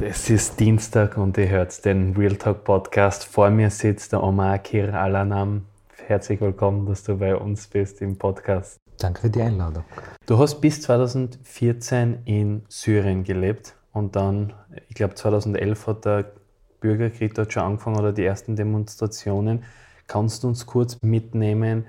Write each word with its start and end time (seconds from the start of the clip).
Es 0.00 0.30
ist 0.30 0.58
Dienstag 0.58 1.18
und 1.18 1.36
ihr 1.36 1.48
hört 1.50 1.84
den 1.84 2.16
Real 2.16 2.34
Talk 2.36 2.64
Podcast. 2.64 3.24
Vor 3.26 3.50
mir 3.50 3.68
sitzt 3.68 4.12
der 4.12 4.22
Omar 4.22 4.58
Kir 4.58 4.94
Alanam. 4.94 5.66
Herzlich 6.06 6.40
willkommen, 6.40 6.86
dass 6.86 7.04
du 7.04 7.18
bei 7.18 7.36
uns 7.36 7.66
bist 7.66 8.00
im 8.00 8.16
Podcast. 8.16 8.78
Danke 8.98 9.20
für 9.20 9.30
die 9.30 9.42
Einladung. 9.42 9.84
Du 10.26 10.38
hast 10.38 10.60
bis 10.62 10.80
2014 10.80 12.22
in 12.24 12.62
Syrien 12.68 13.22
gelebt 13.22 13.74
und 13.92 14.16
dann, 14.16 14.54
ich 14.88 14.94
glaube 14.94 15.14
2011 15.14 15.86
hat 15.86 16.04
der 16.06 16.32
Bürgerkrieg 16.80 17.34
dort 17.34 17.52
schon 17.52 17.62
angefangen 17.62 17.98
oder 17.98 18.12
die 18.12 18.24
ersten 18.24 18.56
Demonstrationen. 18.56 19.62
Kannst 20.06 20.42
du 20.42 20.48
uns 20.48 20.64
kurz 20.64 20.96
mitnehmen, 21.02 21.84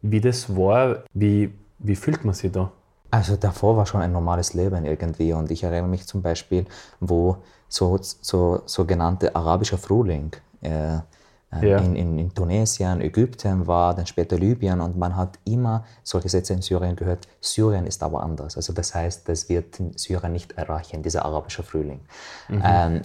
wie 0.00 0.20
das 0.20 0.56
war? 0.56 1.02
Wie, 1.12 1.52
wie 1.80 1.96
fühlt 1.96 2.24
man 2.24 2.34
sich 2.34 2.52
da? 2.52 2.72
Also 3.10 3.36
davor 3.36 3.76
war 3.76 3.86
schon 3.86 4.02
ein 4.02 4.12
normales 4.12 4.54
Leben 4.54 4.84
irgendwie 4.84 5.32
und 5.32 5.50
ich 5.50 5.62
erinnere 5.62 5.88
mich 5.88 6.06
zum 6.06 6.22
Beispiel, 6.22 6.66
wo 7.00 7.38
so, 7.68 7.98
so 8.00 8.62
sogenannte 8.66 9.34
arabischer 9.34 9.78
Frühling 9.78 10.32
äh, 10.60 10.96
äh, 11.52 11.70
ja. 11.70 11.78
in, 11.78 11.96
in, 11.96 12.18
in, 12.18 12.34
Tunesien, 12.34 13.00
Ägypten 13.00 13.66
war, 13.66 13.94
dann 13.94 14.06
später 14.06 14.36
Libyen 14.36 14.80
und 14.80 14.98
man 14.98 15.16
hat 15.16 15.38
immer 15.44 15.84
solche 16.02 16.28
Sätze 16.28 16.52
in 16.52 16.60
Syrien 16.60 16.96
gehört, 16.96 17.26
Syrien 17.40 17.86
ist 17.86 18.02
aber 18.02 18.22
anders. 18.22 18.56
Also 18.56 18.72
das 18.74 18.94
heißt, 18.94 19.28
das 19.28 19.48
wird 19.48 19.80
Syrien 19.96 20.32
nicht 20.32 20.52
erreichen, 20.52 21.02
dieser 21.02 21.24
arabische 21.24 21.62
Frühling. 21.62 22.00
Mhm. 22.48 22.62
Ähm, 22.64 23.02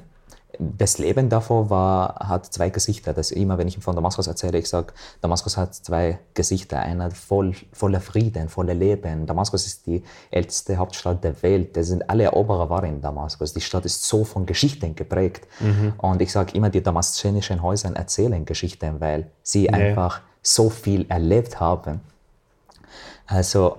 das 0.59 0.99
Leben 0.99 1.29
davor 1.29 1.69
war, 1.69 2.15
hat 2.19 2.45
zwei 2.45 2.69
Gesichter. 2.69 3.13
Das 3.13 3.31
immer, 3.31 3.57
wenn 3.57 3.67
ich 3.67 3.77
von 3.79 3.95
Damaskus 3.95 4.27
erzähle, 4.27 4.59
ich 4.59 4.69
sage, 4.69 4.93
Damaskus 5.21 5.57
hat 5.57 5.73
zwei 5.73 6.19
Gesichter. 6.33 6.79
Einer 6.79 7.11
voll, 7.11 7.53
voller 7.71 7.99
Frieden, 7.99 8.49
voller 8.49 8.73
Leben. 8.73 9.25
Damaskus 9.25 9.65
ist 9.65 9.87
die 9.87 10.03
älteste 10.29 10.77
Hauptstadt 10.77 11.23
der 11.23 11.41
Welt. 11.41 11.75
Das 11.75 11.87
sind 11.87 12.09
alle 12.09 12.25
Eroberer 12.25 12.69
waren 12.69 12.85
in 12.85 13.01
Damaskus. 13.01 13.53
Die 13.53 13.61
Stadt 13.61 13.85
ist 13.85 14.03
so 14.03 14.23
von 14.23 14.45
Geschichten 14.45 14.95
geprägt. 14.95 15.47
Mhm. 15.59 15.93
Und 15.97 16.21
ich 16.21 16.31
sage 16.31 16.55
immer, 16.55 16.69
die 16.69 16.83
damaszenischen 16.83 17.61
Häuser 17.63 17.95
erzählen 17.95 18.45
Geschichten, 18.45 19.01
weil 19.01 19.31
sie 19.41 19.63
nee. 19.63 19.69
einfach 19.69 20.21
so 20.41 20.69
viel 20.69 21.05
erlebt 21.09 21.59
haben. 21.59 22.01
Also 23.25 23.77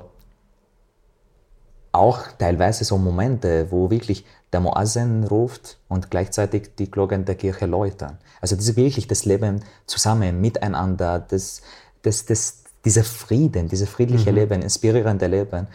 auch 1.92 2.26
teilweise 2.38 2.84
so 2.84 2.98
Momente, 2.98 3.70
wo 3.70 3.90
wirklich 3.90 4.24
der 4.54 4.60
Moazen 4.60 5.24
ruft 5.24 5.78
und 5.88 6.12
gleichzeitig 6.12 6.76
die 6.78 6.88
Glocken 6.88 7.24
der 7.24 7.34
Kirche 7.34 7.66
läutern. 7.66 8.18
Also 8.40 8.54
das 8.54 8.68
ist 8.68 8.76
wirklich 8.76 9.08
das 9.08 9.24
Leben 9.24 9.64
zusammen, 9.86 10.40
miteinander, 10.40 11.18
das, 11.18 11.60
das, 12.02 12.24
das, 12.24 12.62
dieser 12.84 13.02
Frieden, 13.02 13.66
dieses 13.66 13.88
friedliche 13.88 14.30
mhm. 14.30 14.36
Leben, 14.38 14.62
inspirierende 14.62 15.26
Leben, 15.26 15.66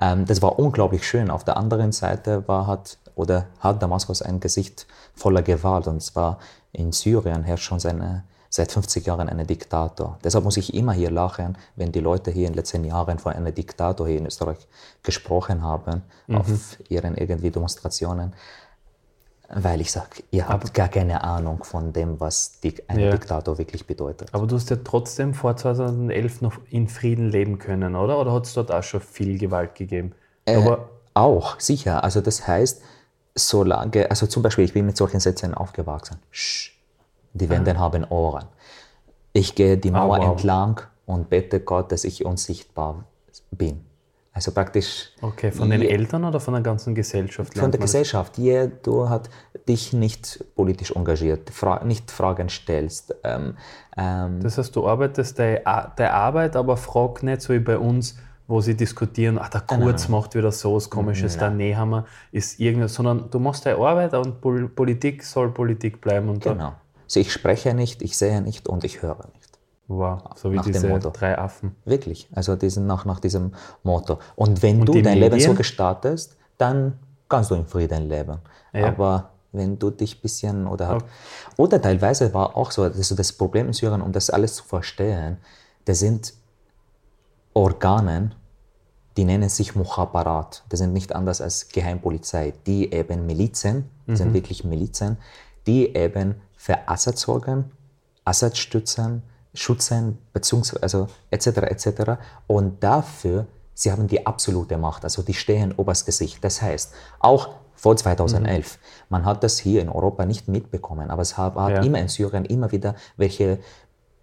ähm, 0.00 0.24
das 0.26 0.42
war 0.42 0.58
unglaublich 0.58 1.06
schön. 1.06 1.30
Auf 1.30 1.44
der 1.44 1.56
anderen 1.56 1.92
Seite 1.92 2.42
war, 2.48 2.66
hat, 2.66 2.98
oder 3.14 3.46
hat 3.60 3.80
Damaskus 3.80 4.20
ein 4.20 4.40
Gesicht 4.40 4.88
voller 5.14 5.42
Gewalt 5.42 5.86
und 5.86 6.02
zwar 6.02 6.40
in 6.72 6.90
Syrien 6.90 7.44
herrscht 7.44 7.66
schon 7.66 7.78
seine 7.78 8.24
seit 8.54 8.70
50 8.70 9.04
Jahren 9.04 9.28
einen 9.28 9.48
Diktator. 9.48 10.16
Deshalb 10.22 10.44
muss 10.44 10.56
ich 10.56 10.74
immer 10.74 10.92
hier 10.92 11.10
lachen, 11.10 11.58
wenn 11.74 11.90
die 11.90 11.98
Leute 11.98 12.30
hier 12.30 12.46
in 12.46 12.52
den 12.52 12.58
letzten 12.58 12.84
Jahren 12.84 13.18
von 13.18 13.32
einem 13.32 13.52
Diktator 13.52 14.06
hier 14.06 14.18
in 14.18 14.26
Österreich 14.26 14.68
gesprochen 15.02 15.62
haben, 15.62 16.02
mhm. 16.28 16.36
auf 16.36 16.46
ihren 16.88 17.16
irgendwie 17.16 17.50
Demonstrationen. 17.50 18.32
Weil 19.48 19.80
ich 19.80 19.90
sage, 19.90 20.22
ihr 20.30 20.48
habt 20.48 20.72
gar 20.72 20.86
keine 20.86 21.24
Ahnung 21.24 21.64
von 21.64 21.92
dem, 21.92 22.20
was 22.20 22.60
ein 22.86 23.00
ja. 23.00 23.10
Diktator 23.10 23.58
wirklich 23.58 23.88
bedeutet. 23.88 24.28
Aber 24.32 24.46
du 24.46 24.54
hast 24.54 24.70
ja 24.70 24.76
trotzdem 24.84 25.34
vor 25.34 25.56
2011 25.56 26.40
noch 26.40 26.54
in 26.70 26.86
Frieden 26.86 27.30
leben 27.30 27.58
können, 27.58 27.96
oder? 27.96 28.20
Oder 28.20 28.32
hat 28.32 28.46
es 28.46 28.54
dort 28.54 28.70
auch 28.70 28.84
schon 28.84 29.00
viel 29.00 29.36
Gewalt 29.36 29.74
gegeben? 29.74 30.12
Äh, 30.44 30.76
auch, 31.12 31.58
sicher. 31.58 32.04
Also 32.04 32.20
das 32.20 32.46
heißt, 32.46 32.82
solange, 33.34 34.08
also 34.10 34.28
zum 34.28 34.44
Beispiel, 34.44 34.64
ich 34.64 34.74
bin 34.74 34.86
mit 34.86 34.96
solchen 34.96 35.18
Sätzen 35.18 35.54
aufgewachsen. 35.54 36.18
Sch, 36.30 36.73
die 37.34 37.50
Wände 37.50 37.76
ah. 37.76 37.78
haben 37.78 38.04
Ohren. 38.04 38.46
Ich 39.32 39.54
gehe 39.54 39.76
die 39.76 39.90
Mauer 39.90 40.18
oh, 40.18 40.22
wow. 40.22 40.30
entlang 40.30 40.80
und 41.06 41.28
bete 41.28 41.60
Gott, 41.60 41.92
dass 41.92 42.04
ich 42.04 42.24
unsichtbar 42.24 43.04
bin. 43.50 43.84
Also 44.32 44.50
praktisch. 44.50 45.12
Okay, 45.22 45.52
von 45.52 45.70
den 45.70 45.82
je, 45.82 45.88
Eltern 45.88 46.24
oder 46.24 46.40
von 46.40 46.54
der 46.54 46.62
ganzen 46.62 46.94
Gesellschaft? 46.94 47.56
Von 47.56 47.70
der 47.70 47.80
Gesellschaft. 47.80 48.36
Je, 48.36 48.68
du 48.82 49.08
hat 49.08 49.30
dich 49.68 49.92
nicht 49.92 50.44
politisch 50.56 50.90
engagiert, 50.90 51.50
fra 51.50 51.84
nicht 51.84 52.10
Fragen 52.10 52.48
stellst. 52.48 53.14
Ähm, 53.22 53.56
ähm, 53.96 54.40
das 54.40 54.58
heißt, 54.58 54.74
du 54.74 54.88
arbeitest 54.88 55.38
der, 55.38 55.92
der 55.96 56.14
Arbeit, 56.14 56.56
aber 56.56 56.76
frag 56.76 57.22
nicht 57.22 57.42
so 57.42 57.54
wie 57.54 57.60
bei 57.60 57.78
uns, 57.78 58.18
wo 58.48 58.60
sie 58.60 58.76
diskutieren, 58.76 59.38
ach, 59.40 59.48
der 59.48 59.60
Kurz 59.60 60.08
macht 60.08 60.34
wieder 60.34 60.50
so 60.50 60.74
was 60.74 60.90
Komisches, 60.90 61.38
der 61.38 61.50
Nehammer 61.50 62.04
ist 62.32 62.60
irgendwas, 62.60 62.92
sondern 62.94 63.30
du 63.30 63.38
machst 63.38 63.64
deine 63.64 63.78
Arbeit 63.78 64.14
und 64.14 64.40
Politik 64.74 65.22
soll 65.22 65.50
Politik 65.50 66.00
bleiben. 66.00 66.28
Und 66.28 66.42
genau. 66.42 66.74
Also 67.04 67.20
ich 67.20 67.32
spreche 67.32 67.74
nicht, 67.74 68.02
ich 68.02 68.16
sehe 68.16 68.40
nicht 68.40 68.68
und 68.68 68.84
ich 68.84 69.02
höre 69.02 69.26
nicht. 69.34 69.58
Wow, 69.86 70.22
so 70.36 70.50
wie 70.50 70.56
nach 70.56 70.64
diese 70.64 70.98
drei 70.98 71.38
Affen. 71.38 71.76
Wirklich, 71.84 72.28
also 72.34 72.56
diesen, 72.56 72.86
nach, 72.86 73.04
nach 73.04 73.20
diesem 73.20 73.52
Motto. 73.82 74.18
Und 74.34 74.62
wenn 74.62 74.80
und 74.80 74.86
du 74.86 74.92
dein 74.94 75.18
Medien? 75.18 75.32
Leben 75.32 75.40
so 75.40 75.54
gestaltest, 75.54 76.36
dann 76.56 76.98
kannst 77.28 77.50
du 77.50 77.54
in 77.54 77.66
Frieden 77.66 78.08
leben. 78.08 78.38
Ja. 78.72 78.86
Aber 78.86 79.30
wenn 79.52 79.78
du 79.78 79.90
dich 79.90 80.16
ein 80.16 80.20
bisschen 80.22 80.66
oder 80.66 80.88
halt, 80.88 81.02
okay. 81.02 81.12
oder 81.58 81.82
teilweise 81.82 82.32
war 82.32 82.56
auch 82.56 82.70
so, 82.70 82.82
also 82.82 83.14
das 83.14 83.32
Problem 83.32 83.66
in 83.66 83.72
Syrien, 83.72 84.00
um 84.00 84.12
das 84.12 84.30
alles 84.30 84.56
zu 84.56 84.64
verstehen, 84.64 85.36
das 85.84 85.98
sind 85.98 86.32
Organen, 87.52 88.34
die 89.16 89.24
nennen 89.24 89.48
sich 89.48 89.76
Mukhabarat. 89.76 90.64
Das 90.70 90.80
sind 90.80 90.92
nicht 90.92 91.14
anders 91.14 91.40
als 91.40 91.68
Geheimpolizei, 91.68 92.54
die 92.66 92.92
eben 92.92 93.26
Milizen, 93.26 93.88
mhm. 94.06 94.16
sind 94.16 94.34
wirklich 94.34 94.64
Milizen, 94.64 95.18
die 95.66 95.94
eben 95.94 96.36
für 96.64 96.88
Assad 96.88 97.18
sorgen, 97.18 97.70
Assad 98.24 98.56
stützen, 98.56 99.22
schützen, 99.52 100.16
beziehungsweise 100.32 100.82
also 100.82 101.08
etc. 101.30 101.46
etc. 101.46 101.86
Und 102.46 102.82
dafür, 102.82 103.46
sie 103.74 103.92
haben 103.92 104.08
die 104.08 104.24
absolute 104.26 104.78
Macht, 104.78 105.04
also 105.04 105.20
die 105.20 105.34
stehen 105.34 105.74
oberst 105.76 106.06
Gesicht. 106.06 106.42
Das 106.42 106.62
heißt, 106.62 106.94
auch 107.18 107.50
vor 107.74 107.98
2011, 107.98 108.78
mhm. 108.78 108.80
man 109.10 109.26
hat 109.26 109.44
das 109.44 109.58
hier 109.58 109.82
in 109.82 109.90
Europa 109.90 110.24
nicht 110.24 110.48
mitbekommen, 110.48 111.10
aber 111.10 111.20
es 111.20 111.36
hat, 111.36 111.54
ja. 111.54 111.82
immer 111.82 111.98
in 111.98 112.08
Syrien 112.08 112.46
immer 112.46 112.72
wieder 112.72 112.94
welche 113.18 113.58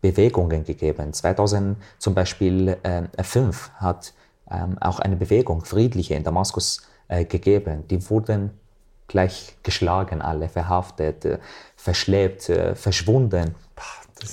Bewegungen 0.02 0.64
gegeben. 0.64 1.14
2000 1.14 1.78
zum 2.00 2.16
Beispiel 2.16 2.76
äh, 2.82 3.24
5 3.24 3.70
hat 3.76 4.16
ähm, 4.50 4.80
auch 4.82 4.98
eine 4.98 5.16
Bewegung, 5.16 5.64
friedliche, 5.64 6.16
in 6.16 6.24
Damaskus 6.24 6.82
äh, 7.08 7.24
gegeben. 7.24 7.88
Die 7.88 8.10
wurden 8.10 8.50
gleich 9.12 9.56
geschlagen, 9.64 10.22
alle 10.22 10.50
verhaftet, 10.50 11.26
äh, 11.26 11.38
verschleppt, 11.76 12.50
äh, 12.50 12.76
verschwunden. 12.76 13.56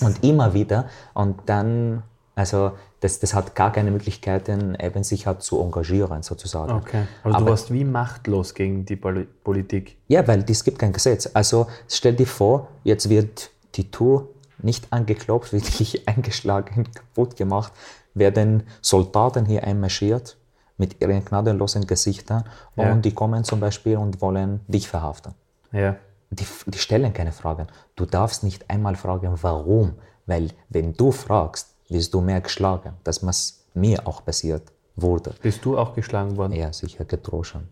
Und 0.00 0.22
immer 0.22 0.54
wieder. 0.54 0.88
Und 1.14 1.40
dann, 1.46 2.02
also 2.34 2.72
das, 3.00 3.20
das 3.20 3.32
hat 3.34 3.54
gar 3.54 3.72
keine 3.72 3.90
Möglichkeiten, 3.90 4.76
eben 4.80 5.02
sich 5.02 5.26
halt 5.26 5.42
zu 5.42 5.60
engagieren, 5.60 6.22
sozusagen. 6.22 6.72
Okay. 6.72 7.04
Also 7.22 7.36
Aber 7.36 7.46
du 7.46 7.50
warst 7.50 7.72
wie 7.72 7.84
machtlos 7.84 8.54
gegen 8.54 8.84
die 8.84 8.96
Politik. 8.96 9.96
Ja, 10.08 10.26
weil 10.26 10.44
es 10.48 10.64
gibt 10.64 10.78
kein 10.78 10.92
Gesetz. 10.92 11.30
Also 11.32 11.68
stell 11.88 12.14
dir 12.14 12.26
vor, 12.26 12.68
jetzt 12.84 13.08
wird 13.08 13.50
die 13.76 13.90
Tour 13.90 14.28
nicht 14.58 14.92
angeklopft, 14.92 15.52
wirklich 15.58 16.06
eingeschlagen, 16.08 16.88
kaputt 16.92 17.36
gemacht, 17.36 17.72
werden 18.14 18.64
Soldaten 18.82 19.46
hier 19.46 19.64
einmarschiert 19.64 20.37
mit 20.78 21.00
ihren 21.00 21.24
gnadenlosen 21.24 21.86
Gesichtern 21.86 22.44
ja. 22.76 22.92
und 22.92 23.04
die 23.04 23.12
kommen 23.12 23.44
zum 23.44 23.60
Beispiel 23.60 23.96
und 23.96 24.20
wollen 24.22 24.60
dich 24.68 24.88
verhaften. 24.88 25.34
Ja. 25.72 25.96
Die, 26.30 26.46
die 26.66 26.78
stellen 26.78 27.12
keine 27.12 27.32
Fragen. 27.32 27.66
Du 27.96 28.06
darfst 28.06 28.42
nicht 28.44 28.70
einmal 28.70 28.96
fragen, 28.96 29.34
warum. 29.42 29.94
Weil 30.26 30.50
wenn 30.68 30.92
du 30.94 31.10
fragst, 31.10 31.74
wirst 31.88 32.12
du 32.14 32.20
mehr 32.20 32.40
geschlagen. 32.40 32.94
Das, 33.04 33.24
was 33.26 33.64
mir 33.74 34.06
auch 34.06 34.24
passiert 34.24 34.70
wurde. 34.94 35.34
Bist 35.42 35.64
du 35.64 35.78
auch 35.78 35.94
geschlagen 35.94 36.36
worden? 36.36 36.52
Ja, 36.52 36.72
sicher, 36.72 37.04
gedroschen. 37.04 37.68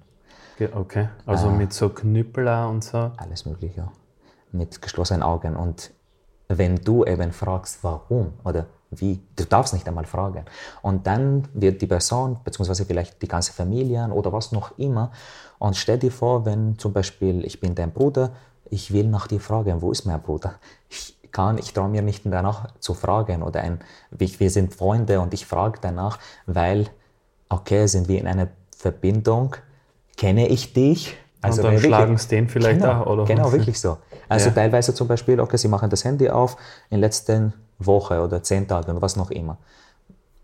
Okay, 0.75 1.09
also 1.27 1.49
äh, 1.49 1.53
mit 1.53 1.75
so 1.75 1.91
Knüppeler 1.91 2.69
und 2.71 2.83
so? 2.83 3.11
Alles 3.19 3.45
Mögliche, 3.45 3.89
mit 4.53 4.81
geschlossenen 4.81 5.23
Augen. 5.23 5.55
Und 5.55 5.91
wenn 6.49 6.77
du 6.77 7.05
eben 7.05 7.33
fragst, 7.33 7.85
warum 7.85 8.33
oder 8.43 8.67
wie? 8.91 9.21
Du 9.35 9.45
darfst 9.45 9.75
nicht 9.75 9.87
einmal 9.89 10.07
fragen. 10.07 10.45
Und 10.83 11.07
dann 11.07 11.49
wird 11.55 11.83
die 11.83 11.87
Person, 11.87 12.39
beziehungsweise 12.45 12.85
vielleicht 12.85 13.21
die 13.21 13.29
ganze 13.29 13.53
Familie 13.53 14.09
oder 14.13 14.33
was 14.33 14.53
noch 14.53 14.79
immer, 14.79 15.11
und 15.59 15.77
stell 15.77 15.99
dir 15.99 16.13
vor, 16.13 16.45
wenn 16.45 16.79
zum 16.79 16.93
Beispiel 16.93 17.45
ich 17.45 17.61
bin 17.61 17.75
dein 17.75 17.93
Bruder, 17.93 18.33
ich 18.71 18.93
will 18.93 19.07
nach 19.07 19.27
dir 19.27 19.41
fragen, 19.41 19.81
wo 19.81 19.91
ist 19.91 20.05
mein 20.05 20.21
Bruder? 20.21 20.55
Ich 20.91 21.17
kann, 21.33 21.59
ich 21.59 21.73
traue 21.73 21.89
mir 21.89 22.03
nicht 22.03 22.23
danach 22.25 22.69
zu 22.79 22.95
fragen 22.95 23.43
oder 23.43 23.61
ein, 23.61 23.81
wir 24.11 24.51
sind 24.51 24.75
Freunde 24.75 25.21
und 25.21 25.35
ich 25.35 25.47
frage 25.47 25.79
danach, 25.81 26.19
weil, 26.47 26.89
okay, 27.49 27.87
sind 27.87 28.09
wir 28.09 28.21
in 28.21 28.27
einer 28.27 28.49
Verbindung, 28.77 29.57
kenne 30.17 30.49
ich 30.49 30.73
dich? 30.73 31.17
Also 31.43 31.63
und 31.63 31.73
dann 31.73 31.79
schlagen 31.79 32.19
sie 32.19 32.29
den 32.29 32.49
vielleicht 32.49 32.81
genau, 32.81 33.03
auch, 33.03 33.07
oder? 33.07 33.25
Genau, 33.25 33.53
wirklich 33.53 33.79
so. 33.79 33.99
Also 34.29 34.49
ja. 34.49 34.55
teilweise 34.55 34.95
zum 34.95 35.07
Beispiel, 35.09 35.39
okay, 35.41 35.57
sie 35.57 35.69
machen 35.69 35.91
das 35.91 36.05
Handy 36.05 36.29
auf, 36.29 36.57
in 36.91 36.97
den 36.97 37.01
letzten 37.01 37.53
Woche 37.79 38.21
oder 38.23 38.43
zehn 38.43 38.67
Tagen 38.67 38.91
oder 38.93 39.03
was 39.03 39.17
noch 39.17 39.31
immer. 39.31 39.57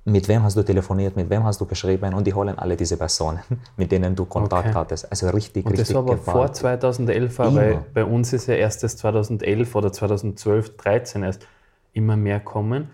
mit 0.04 0.26
wem 0.26 0.42
hast 0.42 0.56
du 0.56 0.64
telefoniert, 0.64 1.14
mit 1.16 1.30
wem 1.30 1.44
hast 1.44 1.60
du 1.60 1.64
geschrieben 1.66 2.12
und 2.14 2.26
die 2.26 2.34
holen 2.34 2.58
alle 2.58 2.76
diese 2.76 2.96
Personen, 2.96 3.38
mit 3.76 3.92
denen 3.92 4.16
du 4.16 4.24
Kontakt 4.24 4.68
Okay. 4.70 4.74
hattest. 4.78 5.08
Also 5.10 5.28
richtig, 5.30 5.64
Und 5.64 5.72
das 5.74 5.80
richtig 5.80 5.94
war 5.94 6.02
aber 6.02 6.16
vor 6.16 6.52
2011, 6.52 7.38
Immer. 7.38 7.54
weil 7.54 7.84
bei 7.94 8.04
uns 8.04 8.32
ist 8.32 8.48
ja 8.48 8.54
erst 8.54 8.82
das 8.82 8.96
2011 8.96 9.74
oder 9.76 9.92
2012, 9.92 10.76
13 10.76 11.22
erst 11.22 11.46
immer 11.92 12.16
mehr 12.16 12.40
kommen. 12.40 12.90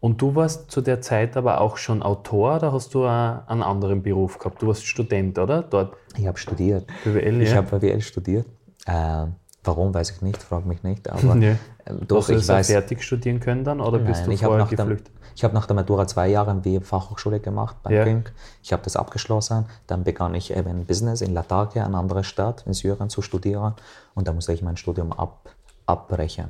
Und 0.00 0.22
du 0.22 0.34
warst 0.36 0.70
zu 0.70 0.80
der 0.80 1.00
Zeit 1.02 1.36
aber 1.36 1.60
auch 1.60 1.76
schon 1.76 2.02
Autor 2.02 2.56
oder 2.56 2.72
hast 2.72 2.94
du 2.94 3.04
einen 3.04 3.62
anderen 3.62 4.02
Beruf 4.02 4.38
gehabt? 4.38 4.62
Du 4.62 4.68
warst 4.68 4.86
Student, 4.86 5.38
oder? 5.38 5.60
Dort 5.62 5.96
Ich 6.16 6.26
habe 6.26 6.38
studiert. 6.38 6.86
BWL, 7.04 7.42
Ich 7.42 7.50
ja? 7.50 7.56
habe 7.56 7.78
BWL 7.78 8.00
studiert. 8.00 8.46
Äh, 8.86 9.26
warum, 9.68 9.94
weiß 9.94 10.10
ich 10.10 10.22
nicht, 10.22 10.42
frag 10.42 10.66
mich 10.66 10.82
nicht. 10.82 11.08
Aber 11.10 11.36
Ja. 11.36 11.56
ähm, 11.86 12.00
doch, 12.08 12.18
Hast 12.18 12.28
du 12.28 12.32
ich 12.32 12.38
das 12.40 12.48
weiß. 12.48 12.66
fertig 12.68 13.02
studieren 13.02 13.38
können 13.40 13.64
dann 13.64 13.80
oder 13.80 13.98
bist 13.98 14.20
Nein, 14.20 14.26
du 14.30 14.32
ich 14.34 14.42
habe 14.44 14.52
vorher 14.54 14.64
nach, 14.64 14.70
der- 14.70 14.84
geflüchtet? 14.86 15.12
ich 15.36 15.44
hab 15.44 15.52
nach 15.52 15.66
der 15.66 15.76
Matura 15.76 16.06
zwei 16.08 16.26
Jahre 16.28 16.50
in 16.50 16.64
Wien 16.64 16.82
Fachhochschule 16.82 17.38
gemacht, 17.40 17.76
Ja. 17.88 18.04
Banking. 18.04 18.24
Ich 18.62 18.72
habe 18.72 18.82
das 18.82 18.96
abgeschlossen. 18.96 19.66
Dann 19.86 20.02
begann 20.02 20.34
ich 20.34 20.50
eben 20.56 20.84
Business 20.84 21.20
in 21.20 21.32
Latakia, 21.32 21.84
eine 21.84 21.96
andere 21.96 22.24
Stadt 22.24 22.64
in 22.66 22.72
Syrien, 22.74 23.08
zu 23.08 23.22
studieren. 23.22 23.74
Und 24.14 24.26
da 24.26 24.32
musste 24.32 24.52
ich 24.52 24.62
mein 24.62 24.76
Studium 24.76 25.12
ab, 25.12 25.50
abbrechen. 25.86 26.48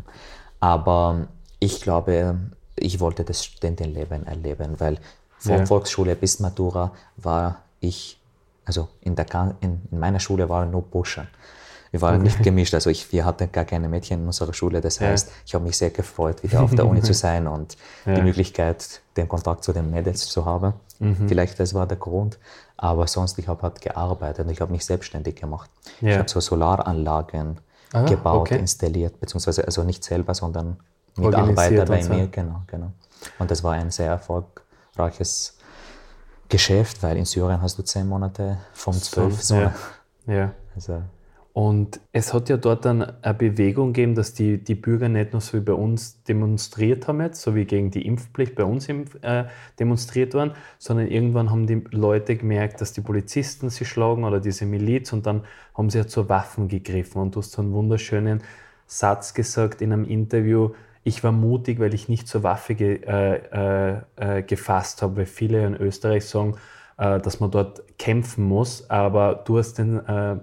Aber 0.60 1.26
ich 1.60 1.80
glaube, 1.82 2.36
ich 2.76 2.98
wollte 3.00 3.24
das 3.24 3.44
Studentenleben 3.44 4.26
erleben, 4.26 4.74
weil 4.78 4.98
von 5.38 5.58
Ja. 5.58 5.66
Volksschule 5.66 6.16
bis 6.16 6.40
Matura 6.40 6.92
war 7.16 7.58
ich, 7.80 8.18
also 8.64 8.88
in, 9.02 9.14
der, 9.16 9.26
in, 9.60 9.82
in 9.90 9.98
meiner 9.98 10.18
Schule 10.20 10.48
waren 10.48 10.70
nur 10.70 10.82
Burschen. 10.82 11.28
Wir 11.90 12.00
waren 12.02 12.22
nicht 12.22 12.42
gemischt, 12.42 12.74
also 12.74 12.90
ich, 12.90 13.10
wir 13.12 13.24
hatten 13.24 13.50
gar 13.50 13.64
keine 13.64 13.88
Mädchen 13.88 14.20
in 14.20 14.26
unserer 14.26 14.52
Schule. 14.52 14.80
Das 14.80 14.98
Ja. 14.98 15.08
heißt, 15.08 15.30
ich 15.46 15.54
habe 15.54 15.64
mich 15.64 15.76
sehr 15.78 15.90
gefreut, 15.90 16.42
wieder 16.42 16.62
auf 16.62 16.74
der 16.74 16.86
Uni 16.86 17.02
zu 17.02 17.12
sein 17.24 17.46
und 17.46 17.76
Ja. 18.04 18.14
die 18.14 18.22
Möglichkeit, 18.22 19.00
den 19.16 19.28
Kontakt 19.28 19.64
zu 19.64 19.72
den 19.72 19.90
Mädels 19.90 20.26
zu 20.28 20.44
haben. 20.44 20.74
Mhm. 20.98 21.28
Vielleicht 21.28 21.58
das 21.60 21.72
war 21.74 21.86
der 21.86 21.96
Grund, 21.96 22.38
aber 22.76 23.06
sonst, 23.06 23.38
ich 23.38 23.48
habe 23.48 23.62
halt 23.62 23.80
gearbeitet 23.80 24.46
und 24.46 24.52
ich 24.52 24.60
habe 24.60 24.72
mich 24.72 24.84
selbstständig 24.84 25.36
gemacht. 25.36 25.70
Ich 26.00 26.08
Ja. 26.08 26.18
habe 26.18 26.28
so 26.28 26.40
Solaranlagen 26.40 27.60
Ah, 27.94 28.04
gebaut, 28.04 28.40
okay. 28.42 28.58
installiert, 28.58 29.18
beziehungsweise 29.18 29.64
also 29.64 29.82
nicht 29.82 30.04
selber, 30.04 30.34
sondern 30.34 30.76
Organisiert 31.16 31.70
Mitarbeiter 31.70 31.86
bei 31.86 31.96
und 31.98 32.02
so. 32.04 32.12
mir, 32.12 32.26
genau, 32.28 32.62
genau. 32.66 32.92
Und 33.38 33.50
das 33.50 33.64
war 33.64 33.72
ein 33.72 33.90
sehr 33.90 34.10
erfolgreiches 34.10 35.56
Geschäft, 36.50 37.02
weil 37.02 37.16
in 37.16 37.24
Syrien 37.24 37.60
hast 37.62 37.78
du 37.78 37.82
zehn 37.82 38.06
Monate 38.06 38.58
vom 38.74 38.92
zwölf 38.92 39.42
so. 39.42 39.54
ja. 39.56 39.72
ja. 40.26 40.52
Also, 40.74 41.02
Und 41.58 41.98
es 42.12 42.32
hat 42.32 42.48
ja 42.50 42.56
dort 42.56 42.84
dann 42.84 43.02
eine 43.02 43.34
Bewegung 43.34 43.92
gegeben, 43.92 44.14
dass 44.14 44.32
die, 44.32 44.62
die 44.62 44.76
Bürger 44.76 45.08
nicht 45.08 45.32
nur 45.32 45.40
so 45.40 45.58
wie 45.58 45.62
bei 45.62 45.72
uns 45.72 46.22
demonstriert 46.22 47.08
haben 47.08 47.20
jetzt, 47.20 47.42
so 47.42 47.56
wie 47.56 47.64
gegen 47.64 47.90
die 47.90 48.06
Impfpflicht 48.06 48.54
bei 48.54 48.62
uns 48.62 48.88
äh, 48.88 49.44
demonstriert 49.76 50.34
waren, 50.34 50.52
sondern 50.78 51.08
irgendwann 51.08 51.50
haben 51.50 51.66
die 51.66 51.82
Leute 51.90 52.36
gemerkt, 52.36 52.80
dass 52.80 52.92
die 52.92 53.00
Polizisten 53.00 53.70
sie 53.70 53.84
schlagen 53.84 54.22
oder 54.22 54.38
diese 54.38 54.66
Miliz 54.66 55.12
und 55.12 55.26
dann 55.26 55.42
haben 55.74 55.90
sie 55.90 55.98
ja 55.98 56.06
zu 56.06 56.28
Waffen 56.28 56.68
gegriffen. 56.68 57.20
Und 57.20 57.34
du 57.34 57.40
hast 57.40 57.50
so 57.50 57.60
einen 57.60 57.72
wunderschönen 57.72 58.40
Satz 58.86 59.34
gesagt 59.34 59.82
in 59.82 59.92
einem 59.92 60.04
Interview, 60.04 60.74
ich 61.02 61.24
war 61.24 61.32
mutig, 61.32 61.80
weil 61.80 61.92
ich 61.92 62.08
nicht 62.08 62.28
zur 62.28 62.44
Waffe 62.44 62.76
ge, 62.76 63.00
äh, 63.04 63.96
äh, 63.96 64.02
äh, 64.14 64.42
gefasst 64.44 65.02
habe, 65.02 65.16
weil 65.16 65.26
viele 65.26 65.66
in 65.66 65.74
Österreich 65.74 66.24
sagen, 66.24 66.54
äh, 66.98 67.18
dass 67.18 67.40
man 67.40 67.50
dort 67.50 67.82
kämpfen 67.98 68.44
muss, 68.44 68.88
aber 68.88 69.42
du 69.44 69.58
hast 69.58 69.78
den 69.78 69.96
äh, 70.06 70.36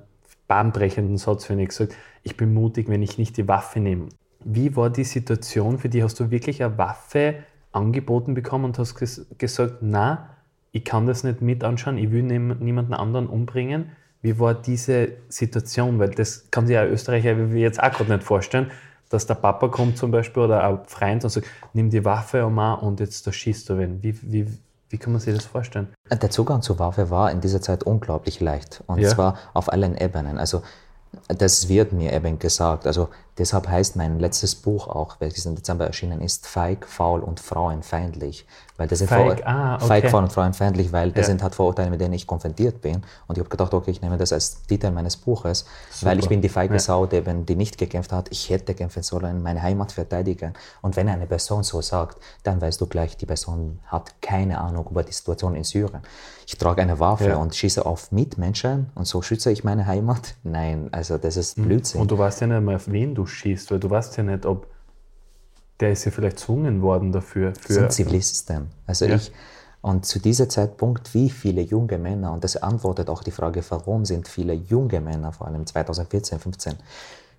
bahnbrechenden 0.47 1.17
Satz, 1.17 1.49
wenn 1.49 1.59
ich 1.59 1.69
gesagt, 1.69 1.95
ich 2.23 2.37
bin 2.37 2.53
mutig, 2.53 2.89
wenn 2.89 3.01
ich 3.01 3.17
nicht 3.17 3.37
die 3.37 3.47
Waffe 3.47 3.79
nehme. 3.79 4.09
Wie 4.43 4.75
war 4.75 4.89
die 4.89 5.03
Situation 5.03 5.79
für 5.79 5.89
dich? 5.89 6.03
Hast 6.03 6.19
du 6.19 6.29
wirklich 6.29 6.63
eine 6.63 6.77
Waffe 6.77 7.35
angeboten 7.71 8.33
bekommen 8.33 8.65
und 8.65 8.79
hast 8.79 8.95
ges 8.95 9.25
gesagt, 9.37 9.77
na, 9.81 10.29
ich 10.71 10.83
kann 10.83 11.07
das 11.07 11.23
nicht 11.23 11.41
mit 11.41 11.63
anschauen, 11.63 11.97
ich 11.97 12.11
will 12.11 12.23
niemanden 12.23 12.93
anderen 12.93 13.27
umbringen? 13.27 13.91
Wie 14.21 14.39
war 14.39 14.53
diese 14.53 15.09
Situation? 15.29 15.99
Weil 15.99 16.09
das 16.09 16.49
kann 16.51 16.67
sich 16.67 16.77
ein 16.77 16.89
Österreicher 16.89 17.37
jetzt 17.55 17.81
auch 17.81 17.91
gerade 17.91 18.11
nicht 18.11 18.23
vorstellen, 18.23 18.71
dass 19.09 19.27
der 19.27 19.35
Papa 19.35 19.67
kommt 19.67 19.97
zum 19.97 20.11
Beispiel 20.11 20.43
oder 20.43 20.63
ein 20.63 20.79
Freund 20.85 21.23
und 21.23 21.29
sagt, 21.29 21.47
nimm 21.73 21.89
die 21.89 22.03
Waffe 22.03 22.43
Oma 22.43 22.73
und 22.73 22.99
jetzt 22.99 23.25
da 23.27 23.31
schießt 23.31 23.69
du 23.69 23.77
wen. 23.77 24.01
Wie, 24.03 24.19
wie, 24.23 24.47
wie 24.95 24.97
kann 24.97 25.11
man 25.11 25.19
sich 25.19 25.35
das 25.35 25.43
vorstellen? 25.43 25.89
Der 26.09 26.29
Zugang 26.29 26.61
zur 26.61 26.79
Waffe 26.79 27.09
war 27.09 27.29
in 27.29 27.41
dieser 27.41 27.61
Zeit 27.61 27.83
unglaublich 27.83 28.39
leicht. 28.39 28.81
Und 28.87 28.99
Ja. 28.99 29.09
zwar 29.09 29.37
auf 29.53 29.69
allen 29.69 29.97
Ebenen. 29.97 30.37
Also 30.37 30.61
das 31.27 31.67
wird 31.67 31.91
mir 31.91 32.13
eben 32.13 32.39
gesagt. 32.39 32.87
Also 32.87 33.09
deshalb 33.37 33.67
heißt 33.67 33.95
mein 33.95 34.19
letztes 34.19 34.55
Buch 34.55 34.87
auch, 34.87 35.17
welches 35.19 35.45
im 35.45 35.55
Dezember 35.55 35.85
erschienen 35.85 36.21
ist, 36.21 36.47
Feig, 36.47 36.85
Faul 36.87 37.19
und 37.21 37.39
Frauenfeindlich. 37.39 38.45
Weil 38.77 38.87
das 38.89 38.99
sind 38.99 39.07
Feig, 39.07 39.39
Vor- 39.39 39.47
ah, 39.47 39.75
okay. 39.75 39.85
Feig, 39.85 40.09
Faul 40.09 40.23
und 40.23 40.33
Frauenfeindlich, 40.33 40.91
weil 40.91 41.11
das 41.11 41.27
Ja. 41.27 41.31
sind 41.31 41.43
halt 41.43 41.55
Vorurteile, 41.55 41.89
mit 41.89 42.01
denen 42.01 42.13
ich 42.13 42.27
konfrontiert 42.27 42.81
bin. 42.81 42.97
Und 43.27 43.37
ich 43.37 43.39
habe 43.39 43.49
gedacht, 43.49 43.73
okay, 43.73 43.91
ich 43.91 44.01
nehme 44.01 44.17
das 44.17 44.33
als 44.33 44.63
Titel 44.63 44.91
meines 44.91 45.15
Buches, 45.15 45.65
weil 46.01 46.19
ich 46.19 46.27
bin 46.27 46.41
die 46.41 46.49
feige 46.49 46.73
Ja. 46.73 46.79
Sau, 46.79 47.05
die, 47.05 47.15
eben, 47.15 47.45
die 47.45 47.55
nicht 47.55 47.77
gekämpft 47.77 48.11
hat. 48.11 48.27
Ich 48.31 48.49
hätte 48.49 48.73
kämpfen 48.73 49.01
sollen, 49.01 49.41
meine 49.41 49.61
Heimat 49.61 49.93
verteidigen. 49.93 50.53
Und 50.81 50.97
wenn 50.97 51.07
eine 51.07 51.25
Person 51.25 51.63
so 51.63 51.81
sagt, 51.81 52.17
dann 52.43 52.59
weißt 52.59 52.81
du 52.81 52.85
gleich, 52.87 53.15
die 53.15 53.25
Person 53.25 53.79
hat 53.85 54.21
keine 54.21 54.59
Ahnung 54.59 54.87
über 54.91 55.03
die 55.03 55.13
Situation 55.13 55.55
in 55.55 55.63
Syrien. 55.63 56.01
Ich 56.45 56.57
trage 56.57 56.81
eine 56.81 56.99
Waffe 56.99 57.29
Ja. 57.29 57.37
und 57.37 57.55
schieße 57.55 57.85
auf 57.85 58.11
Mitmenschen 58.11 58.91
und 58.93 59.07
so 59.07 59.21
schütze 59.21 59.51
ich 59.51 59.63
meine 59.63 59.87
Heimat. 59.87 60.35
Nein, 60.43 60.89
also 60.91 61.17
das 61.17 61.37
ist 61.37 61.55
Blödsinn. 61.55 61.99
Mhm. 61.99 62.01
Und 62.03 62.11
du 62.11 62.17
weißt 62.17 62.41
ja 62.41 62.47
nicht 62.47 62.75
auf 62.75 62.87
wen 62.91 63.15
du 63.15 63.24
schießt, 63.25 63.71
weil 63.71 63.79
du 63.79 63.89
weißt 63.89 64.17
ja 64.17 64.23
nicht, 64.23 64.45
ob 64.45 64.67
der 65.79 65.91
ist 65.91 66.05
ja 66.05 66.11
vielleicht 66.11 66.37
gezwungen 66.37 66.81
worden 66.81 67.11
dafür. 67.11 67.53
Sind 67.67 67.91
Zivilisten. 67.91 68.67
Also 68.87 69.05
Ja. 69.05 69.15
ich, 69.15 69.31
und 69.81 70.05
zu 70.05 70.19
diesem 70.19 70.49
Zeitpunkt, 70.49 71.13
wie 71.13 71.29
viele 71.29 71.61
junge 71.61 71.97
Männer, 71.97 72.31
und 72.31 72.43
das 72.43 72.57
antwortet 72.57 73.09
auch 73.09 73.21
die 73.23 73.31
Frage, 73.31 73.63
warum 73.69 74.05
sind 74.05 74.27
viele 74.27 74.53
junge 74.53 74.99
Männer, 74.99 75.31
vor 75.31 75.47
allem 75.47 75.65
2014, 75.65 76.39
15, 76.39 76.75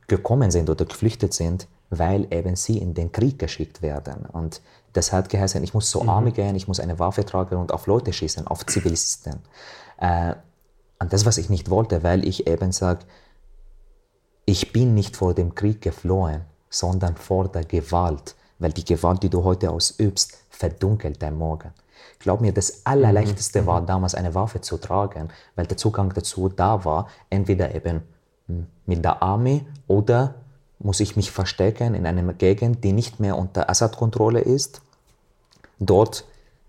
gekommen 0.07 0.51
sind 0.51 0.71
oder 0.71 0.85
geflüchtet 0.85 1.35
sind, 1.35 1.67
weil 1.91 2.27
eben 2.33 2.55
sie 2.57 2.79
in 2.79 2.95
den 2.95 3.11
Krieg 3.11 3.39
geschickt 3.39 3.83
werden. 3.83 4.27
Und 4.27 4.61
das 4.93 5.13
hat 5.13 5.29
geheißen, 5.29 5.63
ich 5.65 5.75
muss 5.75 5.91
zur 5.91 6.09
Armee 6.09 6.31
gehen, 6.31 6.55
ich 6.55 6.69
muss 6.69 6.79
eine 6.79 6.99
Waffe 6.99 7.25
tragen 7.25 7.57
und 7.57 7.73
auf 7.73 7.87
Leute 7.87 8.13
schießen, 8.13 8.47
auf 8.47 8.65
Zivilisten. 8.67 9.41
Äh, 9.99 10.35
und 10.99 11.13
das, 11.13 11.27
was 11.27 11.39
ich 11.39 11.51
nicht 11.51 11.69
wollte, 11.69 12.03
weil 12.03 12.27
ich 12.27 12.47
eben 12.47 12.73
sage, 12.73 13.01
ich 14.47 14.73
bin 14.73 14.95
nicht 14.95 15.17
vor 15.17 15.35
dem 15.35 15.55
Krieg 15.55 15.83
geflohen, 15.83 16.43
sondern 16.71 17.17
vor 17.17 17.49
der 17.49 17.65
Gewalt, 17.65 18.37
weil 18.59 18.73
die 18.73 18.85
Gewalt, 18.85 19.23
die 19.23 19.29
du 19.29 19.43
heute 19.43 19.71
ausübst, 19.71 20.39
verdunkelt 20.49 21.21
dein 21.21 21.37
Morgen. 21.37 21.73
Glaub 22.21 22.41
mir, 22.41 22.53
das 22.53 22.87
Allerleichteste 22.87 23.67
war 23.67 23.85
damals 23.85 24.15
eine 24.15 24.35
Waffe 24.35 24.61
zu 24.61 24.79
tragen, 24.79 25.29
weil 25.57 25.67
der 25.67 25.77
Zugang 25.77 26.13
dazu 26.15 26.49
da 26.49 26.85
war, 26.85 27.09
entweder 27.29 27.75
eben 27.75 28.03
hm, 28.47 28.67
mit 28.87 29.05
der 29.05 29.23
Armee 29.23 29.67
oder 29.89 30.37
muss 30.79 31.01
ich 31.01 31.17
mich 31.17 31.31
verstecken 31.31 31.95
in 31.95 32.07
einer 32.07 32.33
Gegend, 32.33 32.85
die 32.85 32.93
nicht 32.93 33.19
mehr 33.19 33.37
unter 33.37 33.69
Assad-Kontrolle 33.69 34.41
ist. 34.41 34.81
Dort 35.79 36.25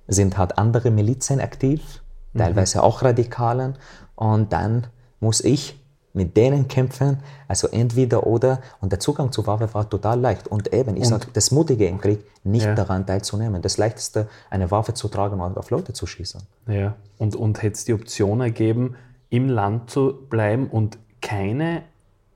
sind 0.07 0.38
halt 0.38 0.57
andere 0.57 0.91
Milizen 0.91 1.39
aktiv, 1.39 2.01
teilweise 2.36 2.84
auch 2.84 3.03
Radikalen. 3.03 3.77
Und 4.15 4.53
dann 4.53 4.88
muss 5.19 5.41
ich 5.41 5.79
mit 6.17 6.36
denen 6.36 6.67
kämpfen, 6.67 7.19
also 7.47 7.67
entweder 7.69 8.27
oder. 8.27 8.59
Und 8.81 8.91
der 8.91 9.00
Zugang 9.00 9.31
zur 9.31 9.47
Waffe 9.47 9.74
war 9.74 9.89
total 9.89 10.19
leicht. 10.19 10.47
Und 10.47 10.74
eben, 10.74 10.97
ich 10.97 11.07
sage, 11.07 11.27
das 11.31 11.51
Mutige 11.51 11.86
im 11.88 12.00
Krieg, 12.01 12.19
nicht 12.43 12.65
Ja. 12.65 12.75
daran 12.75 13.05
teilzunehmen. 13.05 13.62
Das 13.62 13.77
Leichteste, 13.77 14.27
eine 14.50 14.69
Waffe 14.71 14.93
zu 14.93 15.07
tragen 15.07 15.39
und 15.39 15.57
auf 15.57 15.69
Leute 15.69 15.93
zu 15.93 16.05
schießen. 16.07 16.41
ja. 16.67 16.95
Und, 17.19 17.36
und 17.36 17.62
hätte 17.63 17.74
es 17.75 17.86
die 17.86 17.93
Option 17.93 18.41
ergeben, 18.41 18.95
im 19.29 19.47
Land 19.50 19.89
zu 19.89 20.13
bleiben 20.29 20.67
und 20.69 20.97
keine 21.21 21.83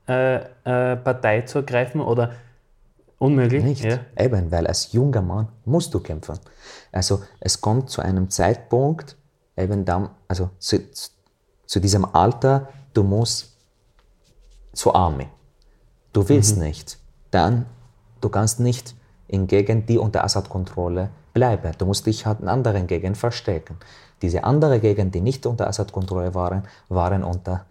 äh, 0.08 0.36
äh, 0.36 0.96
Partei 0.96 1.42
zu 1.42 1.58
ergreifen 1.58 2.00
oder 2.00 2.32
unmöglich? 3.18 3.62
Nicht. 3.64 3.84
Ja. 3.84 3.98
Eben, 4.16 4.50
weil 4.50 4.66
als 4.66 4.92
junger 4.92 5.22
Mann 5.22 5.48
musst 5.64 5.94
du 5.94 6.00
kämpfen. 6.00 6.38
Also 6.90 7.20
es 7.40 7.60
kommt 7.60 7.90
zu 7.90 8.02
einem 8.02 8.28
Zeitpunkt, 8.30 9.16
eben 9.56 9.84
dann, 9.84 10.08
also 10.28 10.50
zu, 10.58 10.78
zu 11.66 11.80
diesem 11.80 12.04
Alter, 12.04 12.68
du 12.92 13.02
musst 13.04 13.51
zur 14.72 14.94
Armee. 14.96 15.28
Du 16.12 16.28
willst 16.28 16.58
nicht. 16.58 16.98
Dann, 17.30 17.66
du 18.20 18.28
kannst 18.28 18.60
nicht 18.60 18.94
in 19.28 19.46
Gegend, 19.46 19.88
die 19.88 19.98
unter 19.98 20.24
Assad-Kontrolle 20.24 21.10
bleiben. 21.32 21.72
Du 21.78 21.86
musst 21.86 22.06
dich 22.06 22.26
halt 22.26 22.40
in 22.40 22.48
anderen 22.48 22.86
Gegenden 22.86 23.14
verstecken. 23.14 23.76
Diese 24.20 24.44
andere 24.44 24.78
Gegenden, 24.80 25.10
die 25.10 25.20
nicht 25.20 25.46
unter 25.46 25.66
Assad-Kontrolle 25.68 26.34
waren, 26.34 26.64
waren 26.88 27.24
unter 27.24 27.64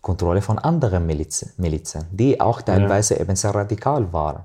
Kontrolle 0.00 0.42
von 0.42 0.58
anderen 0.58 1.06
Milizen, 1.06 1.52
Milizen 1.56 2.04
die 2.10 2.40
auch 2.40 2.62
teilweise 2.62 3.18
eben 3.18 3.36
sehr 3.36 3.54
radikal 3.54 4.12
waren. 4.12 4.44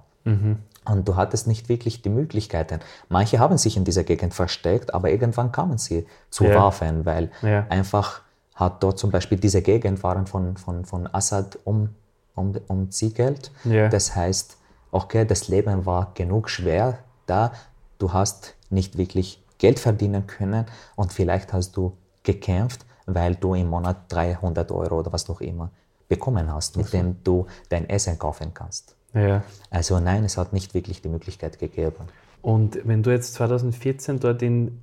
Und 0.86 1.08
du 1.08 1.16
hattest 1.16 1.48
nicht 1.48 1.70
wirklich 1.70 2.02
die 2.02 2.10
Möglichkeiten. 2.10 2.80
Manche 3.10 3.40
haben 3.40 3.58
sich 3.58 3.78
in 3.78 3.84
dieser 3.84 4.04
Gegend 4.04 4.34
versteckt, 4.34 4.94
aber 4.94 5.10
irgendwann 5.10 5.52
kamen 5.52 5.78
sie 5.78 6.06
zu 6.30 6.46
Ja. 6.46 6.56
Waffen, 6.56 7.06
weil 7.06 7.30
Ja. 7.42 7.66
einfach 7.70 8.22
hat 8.60 8.84
dort 8.84 9.00
zum 9.00 9.10
Beispiel 9.10 9.40
diese 9.40 9.62
Gegend 9.62 10.04
waren 10.04 10.28
von, 10.28 10.58
von, 10.58 10.84
von 10.84 11.08
Assad 11.14 11.58
um, 11.64 11.90
um, 12.36 12.54
umziegelt. 12.68 13.52
Ja. 13.64 13.88
Das 13.88 14.16
heißt, 14.16 14.58
okay, 14.92 15.26
das 15.26 15.48
Leben 15.48 15.86
war 15.86 16.12
genug 16.14 16.50
schwer 16.50 17.00
da, 17.26 17.54
du 18.00 18.12
hast 18.12 18.56
nicht 18.70 18.98
wirklich 18.98 19.42
Geld 19.60 19.80
verdienen 19.80 20.28
können 20.28 20.66
und 20.96 21.14
vielleicht 21.14 21.54
hast 21.54 21.78
du 21.78 21.96
gekämpft, 22.24 22.86
weil 23.06 23.36
du 23.36 23.54
im 23.54 23.68
Monat 23.68 23.98
300 24.10 24.72
Euro 24.72 25.00
oder 25.00 25.14
was 25.14 25.30
auch 25.30 25.42
immer 25.42 25.72
bekommen 26.08 26.52
hast, 26.52 26.76
mit 26.76 26.92
dem 26.92 27.18
du 27.24 27.46
dein 27.70 27.88
Essen 27.90 28.18
kaufen 28.18 28.54
kannst. 28.54 28.96
Ja. 29.14 29.44
Also 29.70 30.00
nein, 30.00 30.24
es 30.24 30.38
hat 30.38 30.54
nicht 30.54 30.74
wirklich 30.74 31.02
die 31.02 31.10
Möglichkeit 31.10 31.60
gegeben. 31.60 32.06
Und 32.42 32.80
wenn 32.86 33.04
du 33.04 33.12
jetzt 33.12 33.34
2014 33.36 34.20
dort 34.20 34.42
in, 34.42 34.80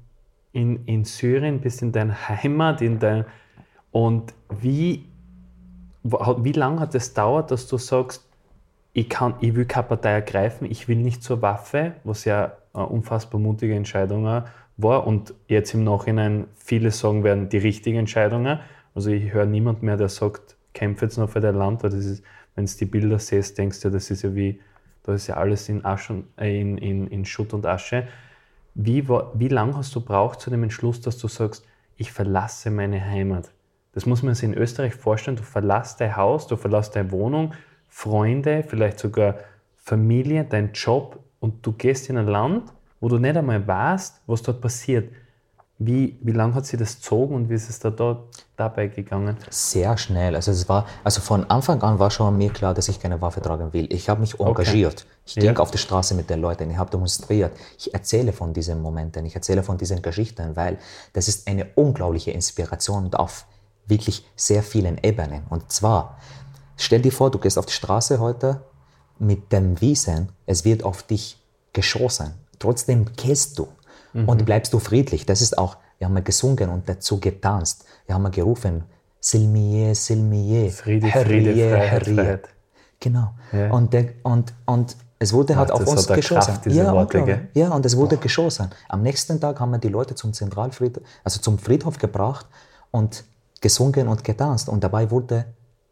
in, 0.52 0.85
in 0.87 1.04
Syrien 1.04 1.61
bist, 1.61 1.83
in 1.83 1.92
deiner 1.92 2.28
Heimat, 2.28 2.80
in 2.80 2.99
dein, 2.99 3.25
und 3.97 4.35
wie, 4.50 5.07
wie 6.03 6.53
lange 6.53 6.81
hat 6.81 6.95
es 6.95 7.15
dauert, 7.15 7.50
dass 7.50 7.67
du 7.67 7.79
sagst, 7.79 8.29
ich, 8.93 9.09
kann, 9.09 9.37
ich 9.41 9.55
will 9.55 9.65
keine 9.65 9.87
Partei 9.87 10.11
ergreifen, 10.11 10.71
ich 10.71 10.87
will 10.87 10.99
nicht 10.99 11.23
zur 11.23 11.41
Waffe, 11.41 11.95
was 12.05 12.26
ja 12.26 12.53
eine 12.75 12.85
unfassbar 12.85 13.41
mutige 13.41 13.75
Entscheidung 13.75 14.43
war 14.76 15.07
und 15.07 15.33
jetzt 15.49 15.73
im 15.73 15.83
Nachhinein 15.85 16.47
viele 16.57 16.91
sagen 16.91 17.25
werden, 17.25 17.49
die 17.49 17.57
richtige 17.57 17.99
Entscheidung. 17.99 18.59
Also 18.95 19.09
ich 19.09 19.33
höre 19.33 19.47
niemand 19.47 19.83
mehr, 19.83 19.97
der 19.97 20.11
sagt, 20.11 20.57
kämpfe 20.75 21.07
jetzt 21.07 21.17
noch 21.17 21.31
für 21.31 21.41
dein 21.41 21.55
Land, 21.55 21.83
weil 21.83 21.88
das 21.88 22.05
ist, 22.05 22.23
wenn 22.55 22.67
du 22.67 22.73
die 22.79 22.85
Bilder 22.85 23.19
siehst, 23.19 23.57
denkst 23.57 23.81
du, 23.81 23.88
das 23.88 24.11
ist 24.11 24.21
ja 24.21 24.35
wie, 24.35 24.61
da 25.05 25.15
ist 25.15 25.26
ja 25.26 25.37
alles 25.38 25.71
in, 25.71 25.87
Asche, 25.87 26.23
äh, 26.37 26.61
in, 26.61 26.76
in, 26.76 27.07
in 27.07 27.25
Schutt 27.25 27.55
und 27.55 27.65
Asche. 27.65 28.07
Wie, 28.75 29.09
wie 29.09 29.49
lange 29.49 29.75
hast 29.75 29.95
du 29.95 30.03
braucht 30.03 30.43
zu 30.43 30.50
dem 30.50 30.65
Entschluss, 30.65 31.00
dass 31.00 31.17
du 31.17 31.29
sagst, 31.29 31.65
ich 31.97 32.12
verlasse 32.12 32.71
meine 32.71 33.03
Heimat? 33.03 33.56
Das 33.97 34.05
muss 34.05 34.23
man 34.23 34.35
sich 34.35 34.45
in 34.45 34.53
Österreich 34.53 34.95
vorstellen. 34.95 35.38
Du 35.38 35.43
verlässt 35.43 36.03
dein 36.03 36.17
Haus, 36.17 36.47
du 36.47 36.57
verlässt 36.57 36.95
deine 36.95 37.11
Wohnung, 37.12 37.55
Freunde, 37.88 38.62
vielleicht 38.62 38.99
sogar 38.99 39.37
Familie, 39.75 40.45
dein 40.45 40.73
Job 40.73 41.19
und 41.41 41.65
du 41.65 41.73
gehst 41.73 42.11
in 42.11 42.19
ein 42.19 42.26
Land, 42.26 42.75
wo 43.00 43.09
du 43.09 43.17
nicht 43.17 43.38
einmal 43.38 43.67
weißt, 43.67 44.21
was 44.26 44.43
dort 44.43 44.61
passiert. 44.61 45.11
Wie, 45.79 46.19
wie 46.21 46.33
lange 46.33 46.55
hat 46.55 46.67
sie 46.67 46.76
das 46.76 46.97
gezogen 46.97 47.35
und 47.35 47.49
wie 47.49 47.55
ist 47.55 47.71
es 47.71 47.79
da 47.79 47.88
dort 47.88 48.45
dabei 48.55 48.88
gegangen? 48.88 49.38
Sehr 49.49 49.97
schnell. 49.97 50.35
Also 50.35 50.50
es 50.50 50.69
war, 50.69 50.85
also 51.03 51.23
von 51.23 51.49
Anfang 51.49 51.81
an 51.81 51.99
war 51.99 52.11
schon 52.11 52.37
mir 52.37 52.50
klar, 52.50 52.75
dass 52.75 52.88
ich 52.88 53.00
keine 53.00 53.23
Waffe 53.23 53.41
tragen 53.41 53.73
will. 53.73 53.91
Ich 53.91 54.11
habe 54.11 54.21
mich 54.21 54.38
engagiert. 54.38 55.07
Okay. 55.07 55.11
Ich 55.25 55.35
ging 55.37 55.57
auf 55.57 55.71
die 55.71 55.79
Straße 55.79 56.15
mit 56.15 56.29
den 56.29 56.43
Leuten, 56.43 56.71
ich 56.71 56.76
habe 56.76 56.91
demonstriert. 56.91 57.53
Ich 57.79 57.95
erzähle 57.95 58.35
von 58.35 58.53
diesen 58.53 58.83
Momenten, 58.83 59.25
ich 59.25 59.35
erzähle 59.35 59.62
von 59.62 59.79
diesen 59.79 60.03
Geschichten, 60.03 60.55
weil 60.55 60.76
das 61.15 61.29
ist 61.29 61.49
eine 61.49 61.69
unglaubliche 61.76 62.31
Inspiration 62.33 63.15
auf 63.15 63.47
wirklich 63.87 64.26
sehr 64.37 64.62
vielen 64.62 64.99
Ebenen. 65.02 65.43
Und 65.49 65.71
zwar, 65.71 66.19
Stell 66.76 67.00
dir 67.00 67.12
vor, 67.12 67.31
du 67.31 67.38
gehst 67.38 67.59
auf 67.59 67.66
die 67.66 67.73
Straße 67.73 68.21
heute 68.21 68.61
mit 69.19 69.50
dem 69.52 69.81
Wissen, 69.81 70.28
es 70.45 70.64
wird 70.64 70.83
auf 70.85 71.02
dich 71.02 71.43
geschossen. 71.73 72.35
Trotzdem 72.59 73.07
gehst 73.16 73.59
du 73.59 73.69
mhm. 74.12 74.28
und 74.28 74.45
bleibst 74.45 74.73
du 74.73 74.78
friedlich. 74.78 75.25
Das 75.25 75.40
ist 75.40 75.57
auch, 75.57 75.78
wir 75.99 76.07
haben 76.07 76.23
gesungen 76.23 76.69
und 76.69 76.88
dazu 76.88 77.19
getanzt. 77.19 77.87
Wir 78.05 78.14
haben 78.14 78.31
gerufen, 78.31 78.85
Silmiye, 79.21 79.95
Silmiye, 79.95 80.71
Friede, 80.71 81.09
Friede, 81.09 81.55
Freiheit, 81.55 82.05
Freiheit. 82.05 82.49
Genau. 83.00 83.35
Ja. 83.52 83.71
Und, 83.71 83.93
der, 83.95 84.12
und, 84.23 84.52
und 84.66 84.97
es 85.19 85.33
wurde 85.33 85.57
halt 85.57 85.71
Ach, 85.71 85.81
auf 85.81 85.87
uns 85.87 86.07
geschossen. 86.07 86.55
Kraft, 86.55 86.66
ja, 86.66 86.93
Worte, 86.93 87.49
ja, 87.55 87.71
und 87.71 87.87
es 87.87 87.97
wurde 87.97 88.16
oh. 88.16 88.21
geschossen. 88.21 88.69
Am 88.88 89.02
nächsten 89.02 89.40
Tag 89.40 89.59
haben 89.61 89.71
wir 89.71 89.78
die 89.78 89.88
Leute 89.88 90.14
zum 90.14 90.35
Zentralfriedhof, 90.35 91.02
also 91.25 91.40
zum 91.40 91.59
Friedhof 91.59 91.97
gebracht 91.99 92.47
und 92.90 93.25
gesungen 93.66 94.06
und 94.08 94.23
getanzt. 94.23 94.68
Und 94.68 94.85
dabei 94.85 95.11
wurde 95.11 95.46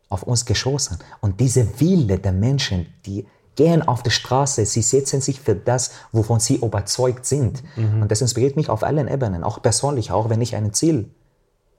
auf 0.09 0.23
uns 0.23 0.45
geschossen. 0.45 0.99
Und 1.21 1.41
diese 1.41 1.63
Wille 1.81 2.19
der 2.19 2.33
Menschen, 2.33 2.87
die 3.05 3.27
gehen 3.57 3.83
auf 3.83 4.03
die 4.03 4.11
Straße, 4.11 4.65
sie 4.67 4.83
setzen 4.83 5.21
sich 5.21 5.41
für 5.41 5.57
das, 5.57 5.91
wovon 6.13 6.39
sie 6.41 6.57
überzeugt 6.57 7.27
sind. 7.27 7.63
Mhm. 7.77 8.03
Und 8.03 8.11
das 8.11 8.21
inspiriert 8.21 8.57
mich 8.57 8.69
auf 8.69 8.83
allen 8.83 9.09
Ebenen, 9.09 9.43
auch 9.45 9.61
persönlich, 9.61 10.11
auch 10.11 10.29
wenn 10.29 10.41
ich 10.41 10.55
einem 10.55 10.73
Ziel 10.73 11.11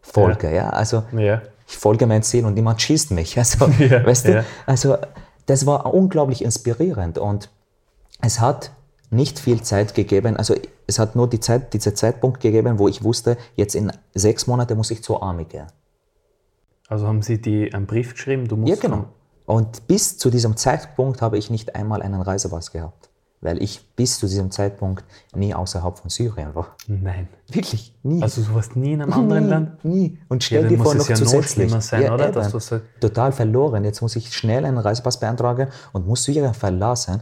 folge. 0.01 0.49
Ja. 0.49 0.55
ja? 0.55 0.69
Also 0.69 1.03
ja. 1.13 1.41
ich 1.67 1.77
folge 1.77 2.05
mein 2.07 2.23
Ziel 2.23 2.45
und 2.45 2.53
niemand 2.55 2.81
schießt 2.81 3.11
mich. 3.11 3.37
Also, 3.43 3.67
ja. 3.79 4.05
weißt 4.05 4.27
du? 4.27 4.45
also 4.65 4.97
das 5.45 5.65
war 5.65 5.93
unglaublich 5.93 6.43
inspirierend 6.43 7.17
und 7.17 7.49
es 8.21 8.39
hat 8.39 8.71
nicht 9.11 9.39
viel 9.39 9.61
Zeit 9.61 9.93
gegeben, 9.93 10.35
also 10.35 10.55
es 10.87 10.99
hat 10.99 11.15
nur 11.15 11.29
die 11.29 11.39
Zeit, 11.39 11.73
dieser 11.73 11.93
Zeitpunkt 11.95 12.39
gegeben, 12.41 12.79
wo 12.79 12.87
ich 12.87 13.03
wusste, 13.03 13.37
jetzt 13.55 13.75
in 13.75 13.91
sechs 14.13 14.47
Monaten 14.47 14.75
muss 14.77 14.91
ich 14.91 15.03
zur 15.03 15.21
Armee 15.21 15.45
gehen. 15.45 15.67
Also 16.87 17.07
haben 17.07 17.21
Sie 17.21 17.41
die 17.41 17.73
einen 17.73 17.87
Brief 17.87 18.13
geschrieben? 18.13 18.47
Du 18.47 18.57
musst 18.57 18.69
ja, 18.69 18.75
genau. 18.75 19.05
Und 19.45 19.87
bis 19.87 20.17
zu 20.17 20.29
diesem 20.29 20.57
Zeitpunkt 20.57 21.21
habe 21.21 21.37
ich 21.37 21.49
nicht 21.49 21.75
einmal 21.75 22.01
einen 22.01 22.21
Reisepass 22.21 22.71
gehabt, 22.71 23.09
weil 23.41 23.61
ich 23.61 23.87
bis 23.95 24.19
zu 24.19 24.27
diesem 24.27 24.49
Zeitpunkt 24.49 25.03
nie 25.35 25.53
außerhalb 25.53 25.97
von 25.99 26.09
Syrien 26.09 26.55
war. 26.55 26.75
Nein. 26.87 27.27
Wirklich, 27.51 27.93
nie. 28.01 28.21
Also 28.21 28.41
du 28.41 28.55
warst 28.55 28.75
nie 28.75 28.93
in 28.93 29.03
einem 29.03 29.13
anderen 29.13 29.43
nie, 29.43 29.49
Land? 29.49 29.85
Nie. 29.85 30.17
Und 30.29 30.43
stell 30.43 30.63
ja, 30.63 30.69
dir 30.69 30.77
vor, 30.79 30.95
noch 30.95 31.07
ja 31.07 31.15
zusätzlich. 31.15 31.71
Noch 31.71 31.81
sein, 31.81 32.03
ja, 32.03 32.13
oder? 32.13 32.31
Dass 32.31 32.51
du 32.51 32.59
so 32.59 32.79
total 32.99 33.31
verloren. 33.31 33.83
Jetzt 33.83 34.01
muss 34.01 34.15
ich 34.15 34.33
schnell 34.33 34.65
einen 34.65 34.79
Reisepass 34.79 35.19
beantragen 35.19 35.69
und 35.93 36.07
muss 36.07 36.23
Syrien 36.23 36.53
verlassen. 36.53 37.21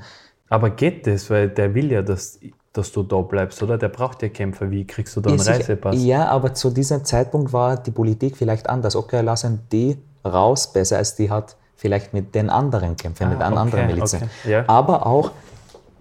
Aber 0.50 0.70
geht 0.70 1.08
das? 1.08 1.29
Weil 1.29 1.50
der 1.50 1.74
will 1.74 1.91
ja, 1.91 2.01
dass 2.01 2.39
dass 2.73 2.91
du 2.91 3.03
da 3.03 3.21
bleibst, 3.21 3.61
oder? 3.61 3.77
Der 3.77 3.89
braucht 3.89 4.23
ja 4.23 4.29
Kämpfer. 4.29 4.69
Wie 4.71 4.85
kriegst 4.85 5.15
du 5.15 5.21
da 5.21 5.29
einen 5.29 5.39
ja, 5.39 5.51
Reisepass? 5.51 5.95
Ja, 6.03 6.27
aber 6.27 6.55
zu 6.55 6.71
diesem 6.71 7.05
Zeitpunkt 7.05 7.53
war 7.53 7.77
die 7.77 7.91
Politik 7.91 8.35
vielleicht 8.35 8.67
anders. 8.67 8.95
Okay, 8.95 9.21
lassen 9.21 9.61
die 9.71 9.97
raus, 10.25 10.73
besser 10.73 10.97
als 10.97 11.15
die 11.15 11.29
hat 11.29 11.55
vielleicht 11.75 12.13
mit 12.13 12.33
den 12.33 12.49
anderen 12.49 12.97
Kämpfern, 12.97 13.27
ah, 13.27 13.31
mit 13.31 13.41
den 13.41 13.51
okay, 13.51 13.59
anderen 13.59 13.87
Milizen. 13.87 14.23
Okay, 14.23 14.51
ja. 14.51 14.63
Aber 14.67 15.05
auch, 15.05 15.31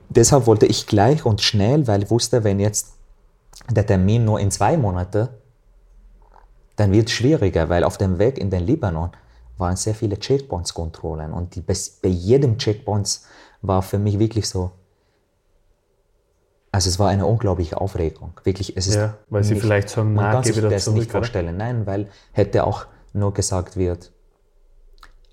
deshalb 0.08 0.46
wollte 0.46 0.66
ich 0.66 0.86
gleich 0.86 1.26
und 1.26 1.42
schnell, 1.42 1.86
weil 1.86 2.04
ich 2.04 2.10
wusste, 2.10 2.42
wenn 2.42 2.58
jetzt 2.58 2.94
der 3.70 3.86
Termin 3.86 4.24
nur 4.24 4.40
in 4.40 4.50
zwei 4.50 4.76
Monate, 4.76 5.28
dann 6.76 6.90
wird 6.92 7.08
es 7.08 7.12
schwieriger, 7.12 7.68
weil 7.68 7.84
auf 7.84 7.98
dem 7.98 8.18
Weg 8.18 8.38
in 8.38 8.48
den 8.48 8.64
Libanon 8.64 9.10
waren 9.58 9.76
sehr 9.76 9.94
viele 9.94 10.18
Checkpoints-Kontrollen 10.18 11.32
und 11.32 11.54
die, 11.54 11.60
bei 11.60 12.08
jedem 12.08 12.56
Checkpoints 12.56 13.26
war 13.60 13.82
für 13.82 13.98
mich 13.98 14.18
wirklich 14.18 14.48
so, 14.48 14.70
also 16.72 16.88
es 16.88 16.98
war 16.98 17.10
eine 17.10 17.26
unglaubliche 17.26 17.78
Aufregung. 17.78 18.32
Wirklich, 18.44 18.76
es 18.78 18.86
ist 18.86 18.96
ja, 18.96 19.18
weil 19.28 19.44
Sie 19.44 19.52
nicht, 19.52 19.62
vielleicht 19.62 19.90
sagen, 19.90 20.14
man 20.14 20.32
kann 20.32 20.42
sich 20.42 20.58
das 20.58 20.84
zurück, 20.84 20.98
nicht 20.98 21.10
vorstellen. 21.10 21.54
Oder? 21.54 21.64
Nein, 21.64 21.86
weil 21.86 22.08
hätte 22.32 22.64
auch 22.64 22.86
nur 23.12 23.34
gesagt 23.34 23.76
wird, 23.76 24.10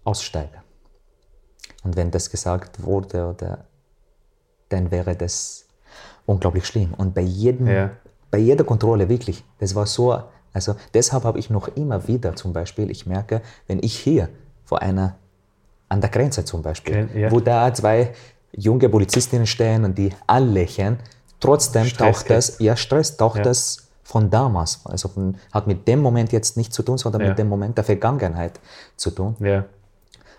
aussteigen. 0.04 0.62
Und 1.84 1.96
wenn 1.96 2.12
das 2.12 2.30
gesagt 2.30 2.84
wurde, 2.84 3.28
oder, 3.28 3.66
dann 4.68 4.92
wäre 4.92 5.16
das 5.16 5.66
unglaublich 6.26 6.66
schlimm. 6.66 6.94
Und 6.94 7.16
bei, 7.16 7.22
jedem, 7.22 7.68
ja. 7.68 7.92
bei 8.30 8.38
jeder 8.38 8.66
Kontrolle 8.66 9.08
wirklich, 9.08 9.46
das 9.60 9.76
war 9.76 9.86
so, 9.86 10.22
also 10.52 10.76
deshalb 10.94 11.24
habe 11.24 11.40
ich 11.40 11.50
noch 11.50 11.70
immer 11.70 12.06
wieder 12.10 12.36
zum 12.36 12.52
Beispiel, 12.52 12.92
ich 12.92 13.06
merke, 13.06 13.42
wenn 13.66 13.82
ich 13.82 13.98
hier 13.98 14.28
vor 14.66 14.82
einer, 14.82 15.16
an 15.88 16.02
der 16.02 16.10
Grenze 16.10 16.44
zum 16.44 16.62
Beispiel, 16.62 17.10
ja. 17.16 17.32
wo 17.32 17.40
da 17.40 17.74
zwei 17.74 18.14
junge 18.52 18.90
Polizistinnen 18.90 19.48
stehen 19.48 19.86
und 19.86 19.98
die 19.98 20.12
anlächeln, 20.28 21.00
Trotzdem 21.40 21.86
Stress 21.86 21.98
taucht 21.98 22.30
das, 22.30 22.60
ja, 22.60 22.76
Stress 22.76 23.18
taucht 23.18 23.38
ja. 23.38 23.44
das 23.44 23.90
von 24.04 24.30
damals. 24.30 24.82
Also 24.86 25.08
von, 25.08 25.38
hat 25.52 25.68
mit 25.68 25.88
dem 25.88 26.02
Moment 26.02 26.32
jetzt 26.32 26.58
nichts 26.58 26.76
zu 26.76 26.84
tun, 26.84 26.98
sondern 26.98 27.22
ja. 27.22 27.30
mit 27.30 27.40
dem 27.40 27.48
Moment 27.48 27.78
der 27.78 27.84
Vergangenheit 27.84 28.60
zu 28.98 29.12
tun. 29.12 29.36
Ja. 29.40 29.66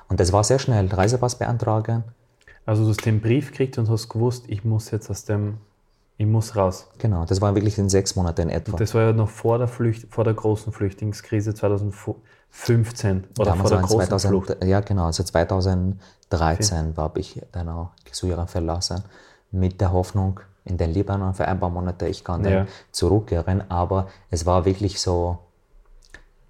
Und 0.09 0.19
das 0.19 0.33
war 0.33 0.43
sehr 0.45 0.59
schnell. 0.59 0.89
Reisepass 0.89 1.37
beantragen. 1.37 2.05
Also 2.67 2.83
du 2.83 2.91
hast 2.91 3.07
den 3.07 3.21
Brief 3.21 3.53
gekriegt 3.53 3.79
und 3.79 3.89
hast 3.89 4.09
gewusst, 4.09 4.45
ich 4.49 4.65
muss 4.65 4.91
jetzt 4.91 5.09
aus 5.09 5.25
dem, 5.25 5.59
ich 6.19 6.27
muss 6.27 6.57
raus. 6.57 6.89
Genau, 6.99 7.25
das 7.25 7.41
war 7.41 7.55
wirklich 7.55 7.79
in 7.79 7.89
sechs 7.89 8.17
Monaten 8.17 8.51
etwa. 8.51 8.73
Und 8.73 8.81
das 8.81 8.93
war 8.95 9.03
ja 9.03 9.13
noch 9.13 9.29
vor 9.29 9.59
der, 9.59 9.69
Flücht, 9.69 10.13
vor 10.13 10.25
der 10.25 10.35
großen 10.35 10.73
Flüchtlingskrise 10.73 11.55
2015 11.55 13.25
oder 13.39 13.51
Damals 13.51 13.71
vor 13.71 13.79
der 13.79 13.87
großen 13.87 14.09
2000, 14.09 14.31
Flucht. 14.31 14.65
Ja, 14.65 14.81
genau, 14.81 15.07
also 15.07 15.23
2013 15.23 16.97
habe 16.97 17.21
ich 17.21 17.41
dann 17.53 17.69
auch 17.69 17.91
Syrien 18.11 18.49
verlassen 18.49 19.05
mit 19.53 19.81
der 19.81 19.93
Hoffnung, 19.93 20.41
in 20.65 20.77
den 20.77 20.91
Libanon 20.91 21.35
für 21.35 21.47
ein 21.49 21.59
paar 21.59 21.71
Monate, 21.71 22.07
ich 22.07 22.25
kann 22.25 22.43
dann 22.43 22.53
ja. 22.53 22.67
zurückkehren, 22.93 23.71
aber 23.71 24.09
es 24.31 24.47
war 24.47 24.65
wirklich 24.65 25.01
so, 25.01 25.39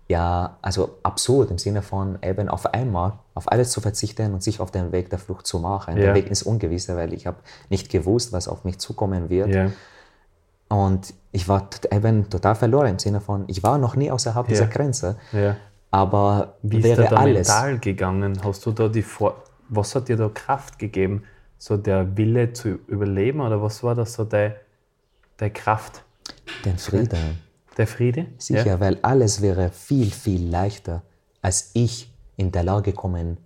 ja, 0.09 0.57
also 0.61 0.99
absurd 1.03 1.51
im 1.51 1.59
Sinne 1.59 1.83
von 1.83 2.19
eben 2.23 2.49
auf 2.49 2.67
einmal 2.75 3.13
auf 3.35 3.51
alles 3.51 3.71
zu 3.71 3.81
verzichten 3.81 4.35
und 4.35 4.43
sich 4.43 4.61
auf 4.61 4.71
den 4.71 4.91
Weg 4.91 5.09
der 5.11 5.21
Flucht 5.21 5.47
zu 5.47 5.61
machen. 5.61 5.97
Ja. 5.97 6.07
Der 6.07 6.15
Weg 6.15 6.31
ist 6.31 6.43
ungewiss, 6.43 6.89
weil 6.89 7.15
ich 7.15 7.27
habe 7.27 7.39
nicht 7.69 7.91
gewusst, 7.91 8.33
was 8.33 8.49
auf 8.49 8.65
mich 8.65 8.79
zukommen 8.79 9.31
wird. 9.31 9.49
Ja. 9.49 9.71
Und 10.69 11.15
ich 11.31 11.49
war 11.49 11.69
eben 11.91 12.29
total 12.29 12.57
verloren 12.57 12.89
im 12.89 12.99
Sinne 12.99 13.21
von, 13.21 13.45
ich 13.47 13.63
war 13.63 13.79
noch 13.79 13.95
nie 13.95 14.11
außerhalb 14.11 14.49
dieser 14.49 14.67
Grenze. 14.67 15.17
Aber 15.93 16.55
wie 16.63 16.83
wäre 16.83 17.05
ist 17.05 17.13
da 17.13 17.17
alles 17.17 17.49
mental 17.49 17.79
gegangen? 17.79 18.41
Hast 18.45 18.67
du 18.67 18.73
da 18.73 18.89
die 18.89 19.03
Vor 19.03 19.43
was 19.71 19.95
hat 19.95 20.09
dir 20.09 20.17
da 20.17 20.29
Kraft 20.29 20.79
gegeben? 20.79 21.25
So 21.61 21.77
der 21.77 22.17
Wille 22.17 22.55
zu 22.55 22.69
überleben 22.87 23.41
oder 23.43 23.61
was 23.61 23.83
war 23.83 23.95
das 23.95 24.15
so 24.15 24.25
der, 24.25 24.57
der 25.39 25.51
Kraft? 25.51 26.03
Den 26.65 26.79
Frieden. 26.79 27.39
Der 27.77 27.87
Friede? 27.87 28.27
Sicher, 28.39 28.67
ja. 28.67 28.81
weil 28.81 28.99
alles 29.03 29.43
wäre 29.43 29.69
viel, 29.71 30.11
viel 30.11 30.49
leichter, 30.49 31.03
als 31.43 31.71
ich 31.75 32.13
in 32.37 32.51
der 32.51 32.63
Lage 32.63 32.95
kommen 32.95 33.37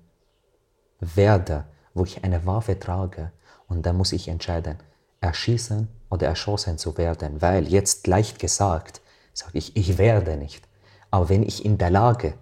werde, 1.00 1.64
wo 1.92 2.04
ich 2.04 2.22
eine 2.22 2.46
Waffe 2.46 2.78
trage 2.78 3.32
und 3.66 3.84
dann 3.84 3.96
muss 3.96 4.12
ich 4.12 4.28
entscheiden, 4.28 4.76
erschießen 5.20 5.88
oder 6.08 6.28
erschossen 6.28 6.78
zu 6.78 6.96
werden, 6.96 7.42
weil 7.42 7.66
jetzt 7.66 8.06
leicht 8.06 8.38
gesagt, 8.38 9.00
sage 9.32 9.58
ich, 9.58 9.76
ich 9.76 9.98
werde 9.98 10.36
nicht. 10.36 10.62
Aber 11.10 11.28
wenn 11.28 11.42
ich 11.42 11.64
in 11.64 11.78
der 11.78 11.90
Lage, 11.90 12.34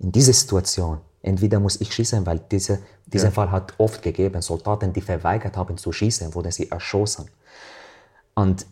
in 0.00 0.10
dieser 0.10 0.32
Situation, 0.32 1.00
entweder 1.22 1.60
muss 1.60 1.80
ich 1.80 1.92
schießen, 1.92 2.24
weil 2.26 2.40
diese, 2.50 2.80
diesen 3.06 3.26
ja. 3.26 3.32
Fall 3.32 3.50
hat 3.50 3.74
oft 3.78 4.02
gegeben, 4.02 4.40
Soldaten, 4.42 4.92
die 4.92 5.00
verweigert 5.00 5.56
haben 5.56 5.76
zu 5.76 5.92
schießen, 5.92 6.34
wurden 6.34 6.52
sie 6.52 6.70
erschossen. 6.70 7.30
Und 8.34 8.66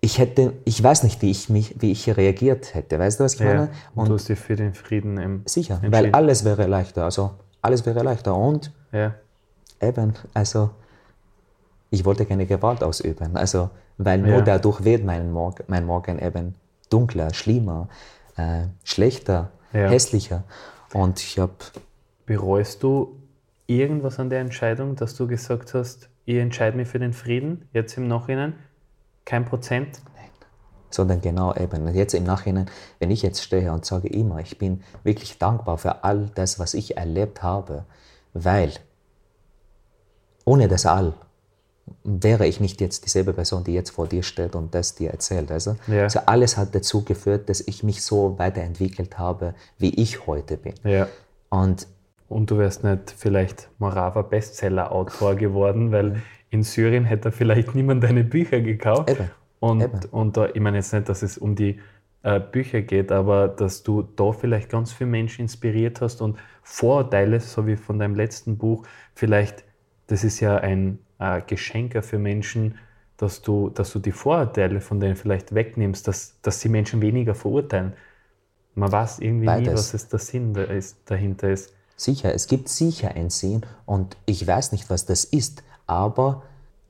ich 0.00 0.18
hätte, 0.18 0.54
ich 0.64 0.82
weiß 0.82 1.04
nicht, 1.04 1.22
wie 1.22 1.30
ich 1.30 1.48
mich, 1.48 1.80
wie 1.80 1.92
ich 1.92 2.14
reagiert 2.16 2.74
hätte. 2.74 2.98
Weißt 2.98 3.20
du, 3.20 3.24
was 3.24 3.34
ich 3.34 3.40
ja, 3.40 3.46
meine? 3.46 3.68
Und 3.94 4.08
du 4.08 4.14
hast 4.14 4.28
dich 4.28 4.38
für 4.38 4.56
den 4.56 4.74
Frieden 4.74 5.16
im, 5.16 5.42
Sicher, 5.46 5.80
weil 5.86 6.12
alles 6.12 6.44
wäre 6.44 6.66
leichter. 6.66 7.04
Also 7.04 7.30
alles 7.62 7.86
wäre 7.86 8.02
leichter. 8.02 8.36
Und 8.36 8.72
ja. 8.90 9.14
eben, 9.80 10.14
also 10.34 10.70
ich 11.90 12.04
wollte 12.04 12.26
keine 12.26 12.46
Gewalt 12.46 12.82
ausüben. 12.82 13.36
Also, 13.36 13.70
weil 13.96 14.18
nur 14.18 14.38
ja. 14.38 14.40
dadurch 14.40 14.82
wird 14.82 15.04
mein 15.04 15.30
Morgen, 15.30 15.62
mein 15.68 15.86
Morgen 15.86 16.18
eben 16.18 16.56
dunkler, 16.90 17.32
schlimmer, 17.32 17.88
äh, 18.36 18.64
schlechter, 18.82 19.52
hässlicher. 19.70 20.42
Und 20.92 21.20
ich 21.20 21.38
habe. 21.38 21.52
Bereust 22.26 22.82
du 22.82 23.20
irgendwas 23.66 24.18
an 24.18 24.30
der 24.30 24.40
Entscheidung, 24.40 24.96
dass 24.96 25.14
du 25.16 25.26
gesagt 25.26 25.74
hast, 25.74 26.08
ich 26.24 26.36
entscheide 26.36 26.76
mich 26.76 26.88
für 26.88 26.98
den 26.98 27.12
Frieden, 27.12 27.68
jetzt 27.72 27.96
im 27.96 28.06
Nachhinein? 28.06 28.54
Kein 29.24 29.44
Prozent? 29.44 30.00
Nein. 30.14 30.30
Sondern 30.90 31.20
genau 31.20 31.54
eben. 31.54 31.92
Jetzt 31.94 32.14
im 32.14 32.24
Nachhinein, 32.24 32.70
wenn 32.98 33.10
ich 33.10 33.22
jetzt 33.22 33.42
stehe 33.42 33.72
und 33.72 33.84
sage 33.84 34.08
immer, 34.08 34.38
ich 34.38 34.58
bin 34.58 34.82
wirklich 35.02 35.38
dankbar 35.38 35.78
für 35.78 36.04
all 36.04 36.30
das, 36.34 36.58
was 36.58 36.74
ich 36.74 36.96
erlebt 36.96 37.42
habe, 37.42 37.84
weil 38.34 38.72
ohne 40.44 40.68
das 40.68 40.86
All 40.86 41.14
wäre 42.04 42.46
ich 42.46 42.60
nicht 42.60 42.80
jetzt 42.80 43.04
dieselbe 43.04 43.32
Person, 43.32 43.64
die 43.64 43.74
jetzt 43.74 43.90
vor 43.90 44.06
dir 44.06 44.22
steht 44.22 44.54
und 44.54 44.74
das 44.74 44.94
dir 44.94 45.10
erzählt. 45.10 45.50
Also, 45.50 45.76
ja. 45.86 46.04
also 46.04 46.20
alles 46.26 46.56
hat 46.56 46.74
dazu 46.74 47.04
geführt, 47.04 47.48
dass 47.48 47.60
ich 47.60 47.82
mich 47.82 48.02
so 48.02 48.38
weiterentwickelt 48.38 49.18
habe, 49.18 49.54
wie 49.78 49.94
ich 49.94 50.26
heute 50.26 50.56
bin. 50.56 50.74
Ja. 50.84 51.08
Und, 51.50 51.86
und 52.28 52.50
du 52.50 52.58
wärst 52.58 52.84
nicht 52.84 53.14
vielleicht 53.16 53.68
Morava 53.78 54.22
Bestseller-Autor 54.22 55.34
geworden, 55.34 55.92
weil 55.92 56.22
in 56.50 56.62
Syrien 56.62 57.04
hätte 57.04 57.32
vielleicht 57.32 57.74
niemand 57.74 58.04
deine 58.04 58.24
Bücher 58.24 58.60
gekauft. 58.60 59.10
Eben. 59.10 59.30
Und, 59.60 59.82
Eben. 59.82 60.00
und 60.10 60.36
da, 60.36 60.48
ich 60.52 60.60
meine 60.60 60.78
jetzt 60.78 60.92
nicht, 60.92 61.08
dass 61.08 61.22
es 61.22 61.38
um 61.38 61.54
die 61.54 61.78
äh, 62.22 62.40
Bücher 62.40 62.82
geht, 62.82 63.12
aber 63.12 63.48
dass 63.48 63.82
du 63.82 64.02
da 64.02 64.32
vielleicht 64.32 64.68
ganz 64.68 64.92
viele 64.92 65.10
Menschen 65.10 65.42
inspiriert 65.42 66.00
hast 66.00 66.20
und 66.20 66.38
Vorurteile, 66.62 67.40
so 67.40 67.66
wie 67.66 67.76
von 67.76 67.98
deinem 67.98 68.14
letzten 68.14 68.58
Buch, 68.58 68.86
vielleicht, 69.14 69.64
das 70.06 70.24
ist 70.24 70.40
ja 70.40 70.56
ein 70.56 70.98
äh, 71.22 71.42
Geschenk 71.46 72.04
für 72.04 72.18
Menschen, 72.18 72.78
dass 73.16 73.42
du, 73.42 73.70
dass 73.70 73.92
du 73.92 74.00
die 74.00 74.12
Vorurteile 74.12 74.80
von 74.80 74.98
denen 74.98 75.14
vielleicht 75.14 75.54
wegnimmst, 75.54 76.08
dass, 76.08 76.40
dass 76.42 76.58
die 76.58 76.68
Menschen 76.68 77.00
weniger 77.00 77.34
verurteilen. 77.34 77.92
Man 78.74 78.90
weiß 78.90 79.20
irgendwie 79.20 79.46
Beides. 79.46 79.68
nie, 79.68 79.74
was 79.74 79.94
es 79.94 80.08
der 80.08 80.18
Sinn 80.18 80.56
dahinter 81.06 81.50
ist. 81.50 81.72
Sicher, 81.96 82.34
es 82.34 82.48
gibt 82.48 82.68
sicher 82.68 83.12
ein 83.14 83.30
Sinn 83.30 83.62
und 83.86 84.16
ich 84.26 84.44
weiß 84.44 84.72
nicht, 84.72 84.90
was 84.90 85.06
das 85.06 85.24
ist, 85.24 85.62
aber 85.86 86.42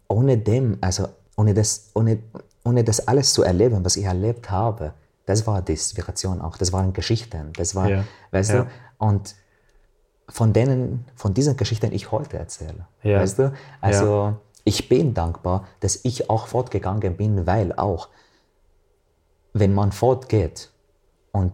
ohne 0.09 0.39
dem, 0.39 0.79
also 0.81 1.09
ohne 1.37 1.53
das, 1.53 1.91
ohne, 1.95 2.21
ohne 2.65 2.85
das 2.85 3.07
alles 3.07 3.35
zu 3.35 3.43
erleben, 3.43 3.85
was 3.85 3.97
ich 3.97 4.05
erlebt 4.05 4.51
habe, 4.51 4.95
das 5.27 5.47
war 5.47 5.61
die 5.61 5.73
Inspiration 5.73 6.41
auch, 6.41 6.57
das 6.57 6.73
waren 6.73 6.93
Geschichten, 6.93 7.53
das 7.57 7.75
war, 7.75 7.91
ja. 7.91 8.05
weißt 8.31 8.51
ja. 8.53 8.63
du, 8.63 8.71
und 8.99 9.35
von 10.33 10.53
denen, 10.53 11.05
von 11.15 11.35
diesen 11.35 11.57
Geschichten 11.57 11.93
ich 11.93 12.11
heute 12.11 12.39
erzähle, 12.39 12.87
ja. 13.03 13.21
weißt 13.21 13.39
du, 13.39 13.53
also 13.81 14.37
ich 14.65 14.89
bin 14.89 15.13
dankbar, 15.13 15.69
dass 15.81 16.01
ich 16.05 16.31
auch 16.31 16.47
fortgegangen 16.47 17.17
bin, 17.17 17.47
weil 17.47 17.73
auch, 17.75 18.09
wenn 19.53 19.75
man 19.75 19.93
fortgeht 19.93 20.71
und 21.33 21.53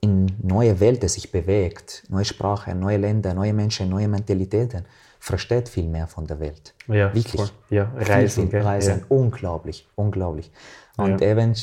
in 0.00 0.26
neue 0.42 0.80
Welten 0.80 1.08
sich 1.08 1.30
bewegt, 1.30 2.04
neue 2.08 2.24
Sprachen, 2.24 2.80
neue 2.80 2.96
Länder, 2.96 3.34
neue 3.34 3.52
Menschen, 3.52 3.88
neue 3.90 4.08
Mentalitäten, 4.08 4.86
versteht 5.20 5.68
viel 5.68 5.86
mehr 5.86 6.08
von 6.08 6.26
der 6.26 6.40
Welt. 6.40 6.74
Ja, 6.88 7.14
Wirklich. 7.14 7.40
Voll. 7.40 7.50
Ja, 7.70 7.92
Reisen. 7.94 8.44
Viel, 8.44 8.50
viel 8.50 8.66
Reisen. 8.66 8.98
Ja. 9.00 9.04
Unglaublich, 9.08 9.86
unglaublich. 9.94 10.50
Und 10.96 11.20
ja. 11.20 11.30
eben 11.30 11.54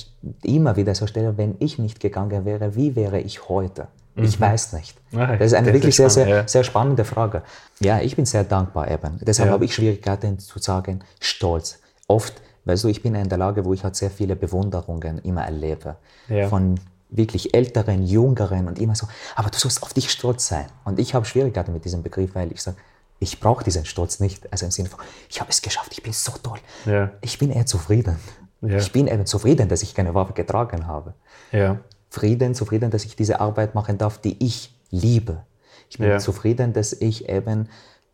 immer 0.43 0.75
wieder 0.75 0.95
so 0.95 1.07
stelle, 1.07 1.37
wenn 1.37 1.55
ich 1.59 1.79
nicht 1.79 1.99
gegangen 1.99 2.45
wäre, 2.45 2.75
wie 2.75 2.95
wäre 2.95 3.19
ich 3.19 3.49
heute? 3.49 3.87
Mhm. 4.19 4.25
Ich 4.25 4.39
weiß 4.39 4.73
nicht. 4.73 4.97
Ach, 5.15 5.37
das 5.37 5.47
ist 5.47 5.53
eine 5.53 5.67
das 5.67 5.73
wirklich 5.73 5.89
ist 5.89 5.97
sehr, 5.97 6.09
sehr, 6.09 6.27
ja. 6.27 6.47
sehr 6.47 6.63
spannende 6.63 7.05
Frage. 7.05 7.43
Ja, 7.79 7.99
ich 7.99 8.15
bin 8.15 8.25
sehr 8.25 8.43
dankbar 8.43 8.89
eben. 8.89 9.19
Deshalb 9.21 9.49
habe 9.49 9.65
ich 9.65 9.73
Schwierigkeiten 9.73 10.39
zu 10.39 10.59
sagen, 10.59 11.01
stolz. 11.19 11.79
Oft, 12.07 12.41
weißt 12.65 12.83
du, 12.83 12.87
ich 12.87 13.01
bin 13.01 13.15
in 13.15 13.29
der 13.29 13.37
Lage, 13.37 13.65
wo 13.65 13.73
ich 13.73 13.83
halt 13.83 13.95
sehr 13.95 14.09
viele 14.09 14.35
Bewunderungen 14.35 15.19
immer 15.19 15.43
erlebe. 15.43 15.95
Von 16.49 16.79
wirklich 17.09 17.53
älteren, 17.55 18.05
jüngeren 18.05 18.67
und 18.67 18.79
immer 18.79 18.95
so, 18.95 19.07
aber 19.35 19.49
du 19.49 19.57
sollst 19.57 19.81
auf 19.81 19.93
dich 19.93 20.11
stolz 20.11 20.47
sein. 20.47 20.65
Und 20.85 20.99
ich 20.99 21.15
habe 21.15 21.25
Schwierigkeiten 21.25 21.73
mit 21.73 21.83
diesem 21.85 22.03
Begriff, 22.03 22.35
weil 22.35 22.51
ich 22.51 22.61
sage, 22.61 22.77
ich 23.19 23.39
brauche 23.39 23.63
diesen 23.63 23.85
Stolz 23.85 24.19
nicht. 24.19 24.51
Also 24.51 24.65
im 24.65 24.71
Sinne 24.71 24.89
von, 24.89 24.99
ich 25.27 25.41
habe 25.41 25.49
es 25.49 25.61
geschafft, 25.61 25.91
ich 25.91 26.03
bin 26.03 26.13
so 26.13 26.31
toll. 26.41 26.59
Ja. 26.85 27.11
Ich 27.21 27.37
bin 27.37 27.51
eher 27.51 27.65
zufrieden. 27.65 28.17
Ja. 28.61 28.77
Ich 28.77 28.91
bin 28.91 29.07
eben 29.07 29.25
zufrieden, 29.25 29.69
dass 29.69 29.83
ich 29.83 29.93
keine 29.93 30.13
Waffe 30.13 30.33
getragen 30.33 30.87
habe. 30.87 31.13
Ja. 31.51 31.79
Frieden, 32.09 32.55
zufrieden, 32.55 32.91
dass 32.91 33.05
ich 33.05 33.15
diese 33.15 33.39
Arbeit 33.39 33.75
machen 33.75 33.97
darf, 33.97 34.17
die 34.19 34.43
ich 34.43 34.73
liebe. 34.89 35.43
Ich 35.89 35.97
bin 35.97 36.09
ja. 36.09 36.19
zufrieden, 36.19 36.73
dass 36.73 36.93
ich 36.93 37.29
eben 37.29 37.69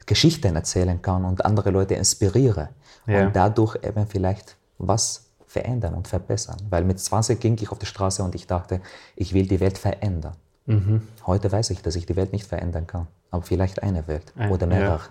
Geschichten 0.05 0.55
erzählen 0.55 1.01
kann 1.01 1.25
und 1.25 1.45
andere 1.45 1.71
Leute 1.71 1.95
inspiriere. 1.95 2.69
Und 3.08 3.36
dadurch 3.36 3.75
eben 3.84 4.08
vielleicht 4.08 4.58
was 4.77 5.25
verändern 5.45 5.93
und 5.93 6.08
verbessern. 6.08 6.58
Weil 6.69 6.84
mit 6.84 6.99
20 6.99 7.39
ging 7.39 7.58
ich 7.62 7.71
auf 7.71 7.79
die 7.79 7.86
Straße 7.86 8.23
und 8.23 8.36
ich 8.36 8.47
dachte, 8.47 8.81
ich 9.15 9.34
will 9.34 9.47
die 9.47 9.60
Welt 9.60 9.77
verändern. 9.77 10.36
Mhm. 10.65 11.03
Heute 11.25 11.51
weiß 11.51 11.69
ich, 11.69 11.81
dass 11.81 11.95
ich 11.95 12.05
die 12.05 12.15
Welt 12.15 12.34
nicht 12.34 12.47
verändern 12.47 12.88
kann, 12.88 13.08
aber 13.29 13.43
vielleicht 13.43 13.84
eine 13.84 14.08
Welt 14.08 14.34
Ein, 14.36 14.51
oder 14.51 14.65
mehrere. 14.65 15.01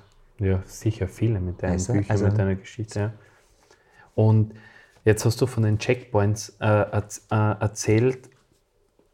Ja, 0.40 0.46
ja, 0.46 0.62
sicher 0.66 1.06
viele 1.06 1.40
mit 1.40 1.62
deinen 1.62 1.74
weißt 1.74 1.92
Büchern, 1.92 2.10
also, 2.10 2.24
mit 2.26 2.38
deiner 2.38 2.56
Geschichte. 2.56 2.98
Ja. 2.98 3.12
Und 4.16 4.54
jetzt 5.04 5.24
hast 5.24 5.40
du 5.40 5.46
von 5.46 5.62
den 5.62 5.78
Checkpoints 5.78 6.56
äh, 6.60 6.66
äh, 6.66 7.02
erzählt. 7.30 8.28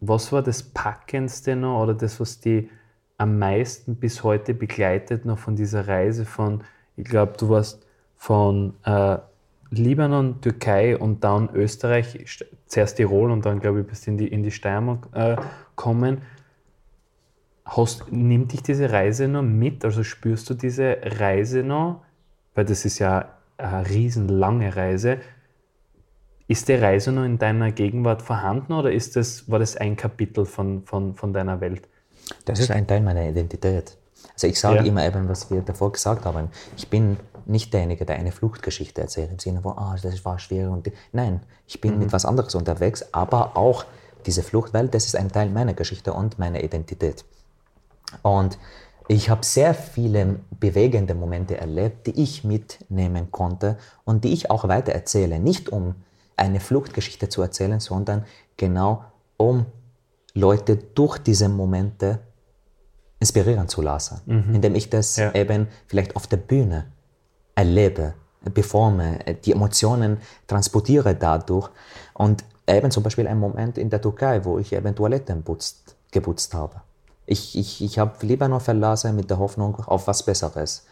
Was 0.00 0.32
war 0.32 0.42
das 0.42 0.62
Packendste 0.62 1.56
noch 1.56 1.82
oder 1.82 1.94
das, 1.94 2.20
was 2.20 2.40
die 2.40 2.70
am 3.18 3.38
meisten 3.38 3.96
bis 3.96 4.24
heute 4.24 4.54
begleitet 4.54 5.26
noch 5.26 5.38
von 5.38 5.54
dieser 5.54 5.86
Reise 5.86 6.24
von, 6.24 6.64
ich 6.96 7.04
glaube, 7.04 7.34
du 7.36 7.50
warst 7.50 7.86
von 8.16 8.74
äh, 8.84 9.18
Libanon, 9.70 10.40
Türkei 10.40 10.96
und 10.96 11.22
dann 11.22 11.48
Österreich, 11.54 12.18
zuerst 12.66 12.96
Tirol 12.96 13.30
und 13.30 13.44
dann, 13.44 13.60
glaube 13.60 13.80
ich, 13.80 13.86
bist 13.86 14.06
du 14.06 14.12
in 14.12 14.18
die, 14.18 14.28
in 14.28 14.42
die 14.42 14.50
Steiermark 14.50 15.08
äh, 15.12 15.36
kommen. 15.76 16.22
Nimmt 18.10 18.52
dich 18.52 18.62
diese 18.62 18.90
Reise 18.90 19.28
noch 19.28 19.42
mit? 19.42 19.84
Also 19.84 20.02
spürst 20.02 20.50
du 20.50 20.54
diese 20.54 20.96
Reise 21.02 21.62
noch? 21.62 22.02
Weil 22.54 22.64
das 22.64 22.84
ist 22.84 22.98
ja 22.98 23.28
eine 23.58 23.88
riesenlange 23.88 24.74
Reise. 24.74 25.18
Ist 26.50 26.66
die 26.66 26.74
Reise 26.74 27.12
noch 27.12 27.22
in 27.22 27.38
deiner 27.38 27.70
Gegenwart 27.70 28.22
vorhanden 28.22 28.72
oder 28.72 28.90
ist 28.90 29.14
das, 29.14 29.48
war 29.48 29.60
das 29.60 29.76
ein 29.76 29.94
Kapitel 29.94 30.44
von, 30.44 30.82
von, 30.84 31.14
von 31.14 31.32
deiner 31.32 31.60
Welt? 31.60 31.86
Das 32.44 32.58
ist 32.58 32.72
ein 32.72 32.88
Teil 32.88 33.02
meiner 33.02 33.24
Identität. 33.28 33.96
Also 34.34 34.48
ich 34.48 34.58
sage 34.58 34.78
ja. 34.78 34.82
immer 34.82 35.06
eben, 35.06 35.28
was 35.28 35.48
wir 35.52 35.60
davor 35.60 35.92
gesagt 35.92 36.24
haben. 36.24 36.48
Ich 36.76 36.88
bin 36.88 37.18
nicht 37.46 37.72
derjenige, 37.72 38.04
der 38.04 38.16
eine 38.16 38.32
Fluchtgeschichte 38.32 39.00
erzählt, 39.00 39.30
im 39.30 39.38
Sinne 39.38 39.60
von, 39.60 39.78
ah, 39.78 39.94
oh, 39.94 40.00
das 40.02 40.24
war 40.24 40.40
schwer. 40.40 40.72
Und 40.72 40.90
Nein, 41.12 41.38
ich 41.68 41.80
bin 41.80 41.92
mhm. 41.92 41.98
mit 42.00 42.12
was 42.12 42.24
anderes 42.24 42.56
unterwegs, 42.56 43.04
aber 43.12 43.56
auch 43.56 43.84
diese 44.26 44.42
Flucht, 44.42 44.74
weil 44.74 44.88
das 44.88 45.06
ist 45.06 45.14
ein 45.14 45.30
Teil 45.30 45.50
meiner 45.50 45.74
Geschichte 45.74 46.12
und 46.12 46.40
meiner 46.40 46.64
Identität. 46.64 47.24
Und 48.22 48.58
ich 49.06 49.30
habe 49.30 49.44
sehr 49.44 49.72
viele 49.72 50.40
bewegende 50.58 51.14
Momente 51.14 51.58
erlebt, 51.58 52.08
die 52.08 52.20
ich 52.20 52.42
mitnehmen 52.42 53.30
konnte 53.30 53.78
und 54.04 54.24
die 54.24 54.32
ich 54.32 54.50
auch 54.50 54.66
weiter 54.66 54.90
erzähle. 54.90 55.38
Nicht 55.38 55.68
um 55.68 55.94
eine 56.40 56.60
Fluchtgeschichte 56.60 57.28
zu 57.28 57.42
erzählen, 57.42 57.80
sondern 57.80 58.24
genau 58.56 59.04
um 59.36 59.66
Leute 60.34 60.76
durch 60.76 61.18
diese 61.18 61.48
Momente 61.48 62.20
inspirieren 63.18 63.68
zu 63.68 63.82
lassen, 63.82 64.20
mhm. 64.24 64.54
indem 64.54 64.74
ich 64.74 64.88
das 64.88 65.16
ja. 65.16 65.34
eben 65.34 65.68
vielleicht 65.86 66.16
auf 66.16 66.26
der 66.26 66.38
Bühne 66.38 66.86
erlebe, 67.54 68.14
beforme, 68.54 69.18
die 69.44 69.52
Emotionen 69.52 70.18
transportiere 70.46 71.14
dadurch. 71.14 71.68
Und 72.14 72.44
eben 72.66 72.90
zum 72.90 73.02
Beispiel 73.02 73.28
ein 73.28 73.38
Moment 73.38 73.76
in 73.76 73.90
der 73.90 74.00
Türkei, 74.00 74.44
wo 74.44 74.58
ich 74.58 74.72
eben 74.72 74.94
Toiletten 74.94 75.42
putzt, 75.42 75.96
geputzt 76.10 76.54
habe. 76.54 76.80
Ich, 77.26 77.58
ich, 77.58 77.82
ich 77.82 77.98
habe 77.98 78.26
Libanon 78.26 78.60
verlassen 78.60 79.14
mit 79.14 79.28
der 79.28 79.38
Hoffnung 79.38 79.76
auf 79.86 80.06
was 80.06 80.22
Besseres. 80.22 80.86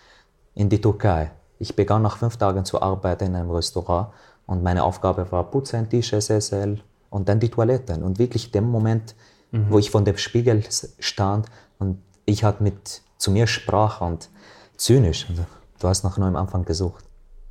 In 0.54 0.68
die 0.68 0.80
Türkei. 0.80 1.30
Ich 1.58 1.74
begann 1.74 2.02
nach 2.02 2.18
fünf 2.18 2.37
Tagen 2.37 2.64
zu 2.64 2.82
arbeiten 2.82 3.26
in 3.26 3.37
einem 3.37 3.50
Restaurant 3.50 4.08
und 4.48 4.64
meine 4.64 4.82
Aufgabe 4.82 5.30
war 5.30 5.44
putzen, 5.44 5.88
Tische, 5.88 6.20
Sessel 6.20 6.80
und 7.11 7.28
dann 7.28 7.38
die 7.38 7.50
Toiletten. 7.50 8.02
Und 8.02 8.18
wirklich 8.18 8.50
dem 8.50 8.64
Moment, 8.68 9.14
mhm. 9.52 9.66
wo 9.68 9.78
ich 9.78 9.90
vor 9.90 10.02
dem 10.02 10.16
Spiegel 10.16 10.64
stand 10.98 11.46
und 11.78 12.02
ich 12.24 12.42
halt 12.42 12.61
mit 12.61 13.02
zu 13.18 13.30
mir 13.30 13.46
sprach 13.46 14.00
und 14.00 14.30
zynisch, 14.76 15.26
also, 15.28 15.44
du 15.78 15.88
hast 15.88 16.02
nach 16.02 16.18
neuem 16.18 16.34
Anfang 16.34 16.64
gesucht 16.64 17.04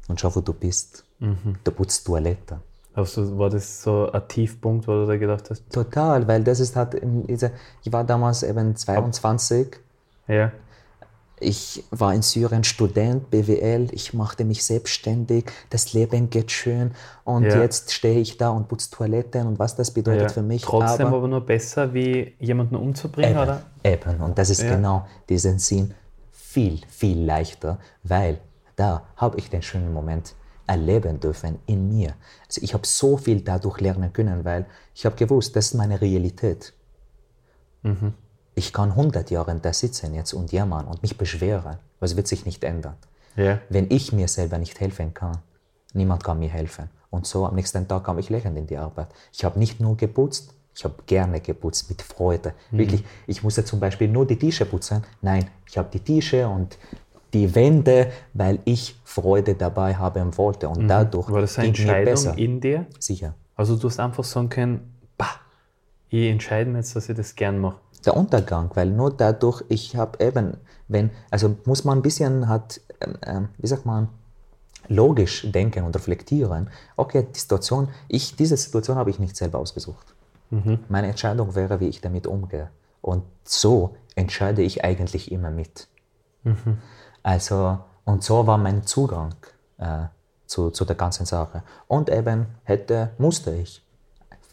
und 0.09 0.19
schau, 0.19 0.35
wo 0.35 0.41
du 0.41 0.53
bist. 0.53 1.05
Du 1.63 1.71
putzt 1.71 2.05
Toilette. 2.05 2.59
Also 2.93 3.37
war 3.37 3.49
das 3.49 3.83
so 3.83 4.11
ein 4.11 4.27
Tiefpunkt, 4.27 4.87
wo 4.87 4.93
du 4.93 5.05
da 5.05 5.17
gedacht 5.17 5.49
hast? 5.49 5.63
Total, 5.71 6.27
weil 6.27 6.43
das 6.43 6.59
ist 6.59 6.75
halt, 6.75 6.99
ich 7.27 7.93
war 7.93 8.03
damals 8.03 8.43
eben 8.43 8.75
22, 8.75 9.77
Ja. 10.27 10.51
Ich 11.39 11.83
war 11.91 12.13
in 12.13 12.21
Syrien 12.23 12.63
Student, 12.63 13.29
BWL, 13.29 13.89
ich 13.91 14.13
machte 14.13 14.43
mich 14.43 14.63
selbstständig, 14.63 15.45
das 15.69 15.93
Leben 15.93 16.29
geht 16.29 16.51
schön 16.51 16.91
und 17.23 17.45
Ja. 17.45 17.61
jetzt 17.61 17.93
stehe 17.93 18.19
ich 18.19 18.37
da 18.37 18.49
und 18.49 18.67
putze 18.67 18.89
Toiletten 18.89 19.45
und 19.47 19.59
was 19.59 19.75
das 19.75 19.91
bedeutet 19.91 20.23
ja. 20.23 20.29
für 20.29 20.41
mich. 20.41 20.63
Trotzdem 20.63 21.07
aber 21.07 21.17
aber, 21.17 21.27
nur 21.27 21.45
besser, 21.45 21.93
wie 21.93 22.33
jemanden 22.39 22.75
umzubringen, 22.75 23.31
eben, 23.31 23.39
oder? 23.39 23.61
eben, 23.83 24.21
und 24.21 24.37
das 24.37 24.49
ist 24.49 24.63
Ja. 24.63 24.75
genau 24.75 25.07
diesen 25.29 25.59
Sinn 25.59 25.93
viel, 26.31 26.81
viel 26.87 27.23
leichter, 27.23 27.79
weil 28.03 28.39
da 28.75 29.03
habe 29.15 29.37
ich 29.37 29.49
den 29.49 29.61
schönen 29.61 29.93
Moment 29.93 30.33
erleben 30.65 31.19
dürfen 31.19 31.59
in 31.65 31.87
mir. 31.87 32.13
Also 32.47 32.61
ich 32.61 32.73
habe 32.73 32.85
so 32.85 33.17
viel 33.17 33.41
dadurch 33.41 33.79
lernen 33.79 34.11
können, 34.11 34.43
weil 34.43 34.65
ich 34.95 35.05
habe 35.05 35.15
gewusst, 35.15 35.55
das 35.55 35.67
ist 35.67 35.73
meine 35.75 36.01
Realität. 36.01 36.73
Ich 38.57 38.73
kann 38.73 38.89
100 38.89 39.29
Jahre 39.29 39.53
da 39.61 39.71
sitzen 39.71 40.15
jetzt 40.15 40.33
und 40.33 40.51
jammern 40.51 40.87
und 40.87 41.03
mich 41.03 41.15
beschweren, 41.15 41.77
aber 41.97 42.05
es 42.05 42.15
wird 42.15 42.27
sich 42.27 42.43
nicht 42.43 42.63
ändern. 42.63 42.95
Ja. 43.35 43.59
Wenn 43.69 43.85
ich 43.91 44.13
mir 44.13 44.27
selber 44.27 44.57
nicht 44.57 44.79
helfen 44.79 45.13
kann, 45.13 45.37
niemand 45.93 46.23
kann 46.23 46.39
mir 46.39 46.49
helfen. 46.49 46.89
Und 47.11 47.27
so 47.27 47.45
am 47.45 47.53
nächsten 47.53 47.87
Tag 47.87 48.05
kam 48.05 48.17
ich 48.17 48.31
lächelnd 48.31 48.57
in 48.57 48.65
die 48.65 48.77
Arbeit. 48.77 49.09
Ich 49.31 49.45
habe 49.45 49.59
nicht 49.59 49.79
nur 49.79 49.95
geputzt, 49.95 50.55
ich 50.73 50.83
habe 50.85 50.95
gerne 51.05 51.39
geputzt, 51.39 51.87
mit 51.87 52.01
Freude. 52.01 52.55
Wirklich, 52.71 53.03
ich 53.27 53.43
musste 53.43 53.63
zum 53.63 53.79
Beispiel 53.79 54.07
nur 54.07 54.25
die 54.25 54.39
Tische 54.39 54.65
putzen. 54.65 55.03
Nein, 55.21 55.47
ich 55.67 55.77
habe 55.77 55.89
die 55.93 55.99
Tische 55.99 56.47
und 56.47 56.79
die 57.33 57.53
Wände, 57.53 58.11
weil 58.33 58.57
ich 58.65 58.99
Freude 59.03 59.53
dabei 59.53 59.93
haben 59.95 60.35
wollte. 60.35 60.67
Und 60.67 60.87
dadurch 60.87 61.29
War 61.29 61.41
das 61.41 61.59
eine 61.59 61.71
ging 61.71 61.85
mir 61.85 61.91
Entscheidung 61.95 62.13
besser. 62.13 62.37
in 62.39 62.59
dir? 62.59 62.87
Sicher. 62.97 63.35
Also 63.55 63.75
du 63.75 63.87
hast 63.87 63.99
einfach 63.99 64.23
sagen 64.23 64.49
können, 64.49 64.96
ich 66.09 66.29
entscheide 66.29 66.69
mich 66.69 66.79
jetzt, 66.79 66.95
dass 66.95 67.09
ich 67.09 67.15
das 67.15 67.35
gern 67.35 67.59
mache. 67.59 67.77
der 68.05 68.15
Untergang, 68.15 68.71
weil 68.75 68.89
nur 68.89 69.11
dadurch, 69.11 69.63
ich 69.69 69.95
habe 69.95 70.23
eben, 70.23 70.57
wenn, 70.87 71.09
also 71.29 71.55
muss 71.65 71.83
man 71.83 71.99
ein 71.99 72.01
bisschen 72.01 72.47
hat, 72.47 72.79
ähm, 73.01 73.17
ähm, 73.25 73.49
wie 73.57 73.67
sagt 73.67 73.85
man, 73.85 74.07
logisch 74.87 75.51
denken 75.51 75.83
und 75.83 75.95
reflektieren. 75.95 76.69
Okay, 76.95 77.27
die 77.35 77.39
Situation, 77.39 77.89
ich, 78.07 78.35
diese 78.35 78.55
Situation 78.55 78.97
habe 78.97 79.09
ich 79.09 79.19
nicht 79.19 79.35
selber 79.35 79.59
ausgesucht. 79.59 80.13
Meine 80.87 81.07
Entscheidung 81.07 81.55
wäre, 81.55 81.79
wie 81.81 81.89
ich 81.89 81.99
damit 81.99 82.25
umgehe. 82.25 82.69
Und 83.01 83.23
so 83.43 83.95
entscheide 84.15 84.61
ich 84.61 84.83
eigentlich 84.85 85.31
immer 85.31 85.51
mit. 85.51 85.87
Also, 87.23 87.79
und 88.05 88.23
so 88.23 88.47
war 88.47 88.57
mein 88.57 88.85
Zugang 88.85 89.35
äh, 89.77 90.05
zu, 90.45 90.69
zu 90.69 90.85
der 90.85 90.95
ganzen 90.95 91.25
Sache. 91.25 91.63
Und 91.87 92.09
eben 92.09 92.45
hätte, 92.63 93.11
musste 93.17 93.53
ich 93.53 93.83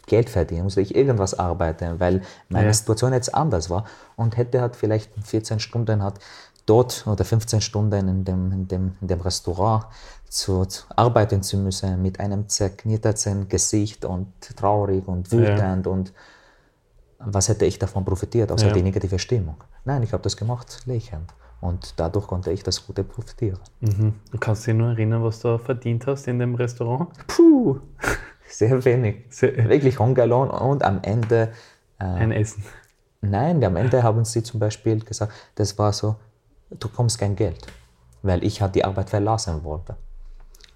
Geld 0.06 0.28
verdienen, 0.30 0.64
musste 0.64 0.80
ich 0.80 0.94
irgendwas 0.94 1.38
arbeiten, 1.38 1.98
weil 2.00 2.22
meine 2.48 2.68
Ja. 2.68 2.72
Situation 2.72 3.12
jetzt 3.12 3.34
anders 3.34 3.70
war 3.70 3.84
und 4.16 4.36
hätte 4.36 4.60
halt 4.60 4.76
vielleicht 4.76 5.10
14 5.22 5.60
Stunden 5.60 6.02
hat 6.02 6.18
dort 6.66 7.06
oder 7.06 7.24
15 7.24 7.60
Stunden 7.60 8.08
in 8.08 8.24
dem, 8.24 8.52
in 8.52 8.68
dem, 8.68 8.92
in 9.00 9.08
dem 9.08 9.20
Restaurant 9.20 9.84
zu, 10.28 10.64
zu 10.64 10.84
arbeiten 10.96 11.42
zu 11.42 11.56
müssen 11.58 12.00
mit 12.02 12.18
einem 12.20 12.48
zerknitterten 12.48 13.48
Gesicht 13.48 14.04
und 14.04 14.28
traurig 14.56 15.06
und 15.06 15.30
wütend 15.30 15.86
und 15.86 16.12
was 17.18 17.48
hätte 17.48 17.64
ich 17.64 17.78
davon 17.78 18.04
profitiert, 18.04 18.50
außer 18.52 18.66
Ja. 18.66 18.72
die 18.72 18.82
negative 18.82 19.18
Stimmung? 19.18 19.56
Nein, 19.84 20.02
ich 20.02 20.12
habe 20.12 20.22
das 20.22 20.36
gemacht 20.36 20.80
lächelnd 20.86 21.32
und 21.60 21.94
dadurch 21.96 22.26
konnte 22.26 22.50
ich 22.50 22.62
das 22.62 22.86
Gute 22.86 23.04
profitieren. 23.04 23.60
Mhm. 23.80 24.14
Und 24.32 24.40
kannst 24.40 24.66
du 24.66 24.70
dich 24.72 24.78
nur 24.78 24.90
erinnern, 24.90 25.22
was 25.22 25.40
du 25.40 25.56
verdient 25.58 26.06
hast 26.06 26.26
in 26.28 26.38
dem 26.38 26.54
Restaurant? 26.54 27.08
Puh, 27.28 27.78
sehr 28.46 28.84
wenig. 28.84 29.24
Sehr- 29.30 29.56
Wirklich 29.68 29.98
Hungerlohn 29.98 30.50
und 30.50 30.82
am 30.84 31.00
Ende 31.02 31.52
Ein 31.98 32.32
Essen. 32.32 32.64
Nein, 33.20 33.64
am 33.64 33.76
Ende 33.76 34.02
haben 34.02 34.24
sie 34.24 34.42
zum 34.42 34.60
Beispiel 34.60 35.02
gesagt, 35.02 35.32
das 35.54 35.78
war 35.78 35.92
so, 35.92 36.16
du 36.70 36.88
bekommst 36.88 37.18
kein 37.18 37.36
Geld, 37.36 37.66
weil 38.22 38.44
ich 38.44 38.60
halt 38.60 38.74
die 38.74 38.84
Arbeit 38.84 39.08
verlassen 39.10 39.64
wollte. 39.64 39.96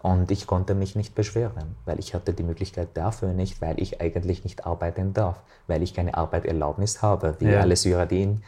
Und 0.01 0.31
ich 0.31 0.47
konnte 0.47 0.75
mich 0.75 0.95
nicht 0.97 1.15
beschweren, 1.15 1.75
weil 1.85 1.99
ich 1.99 2.15
hatte 2.15 2.33
die 2.33 2.45
Möglichkeit 2.45 2.91
dafür 2.95 3.33
nicht, 3.35 3.61
weil 3.61 3.81
ich 3.81 4.01
eigentlich 4.01 4.45
nicht 4.45 4.65
arbeiten 4.65 5.13
darf, 5.13 5.43
weil 5.67 5.83
ich 5.83 5.93
keine 5.93 6.15
Arbeiterlaubnis 6.17 7.03
habe, 7.03 7.35
wie 7.41 7.51
Ja. 7.51 7.61
alle 7.61 7.75
Syrer, 7.77 8.07
die 8.07 8.23
in, 8.23 8.41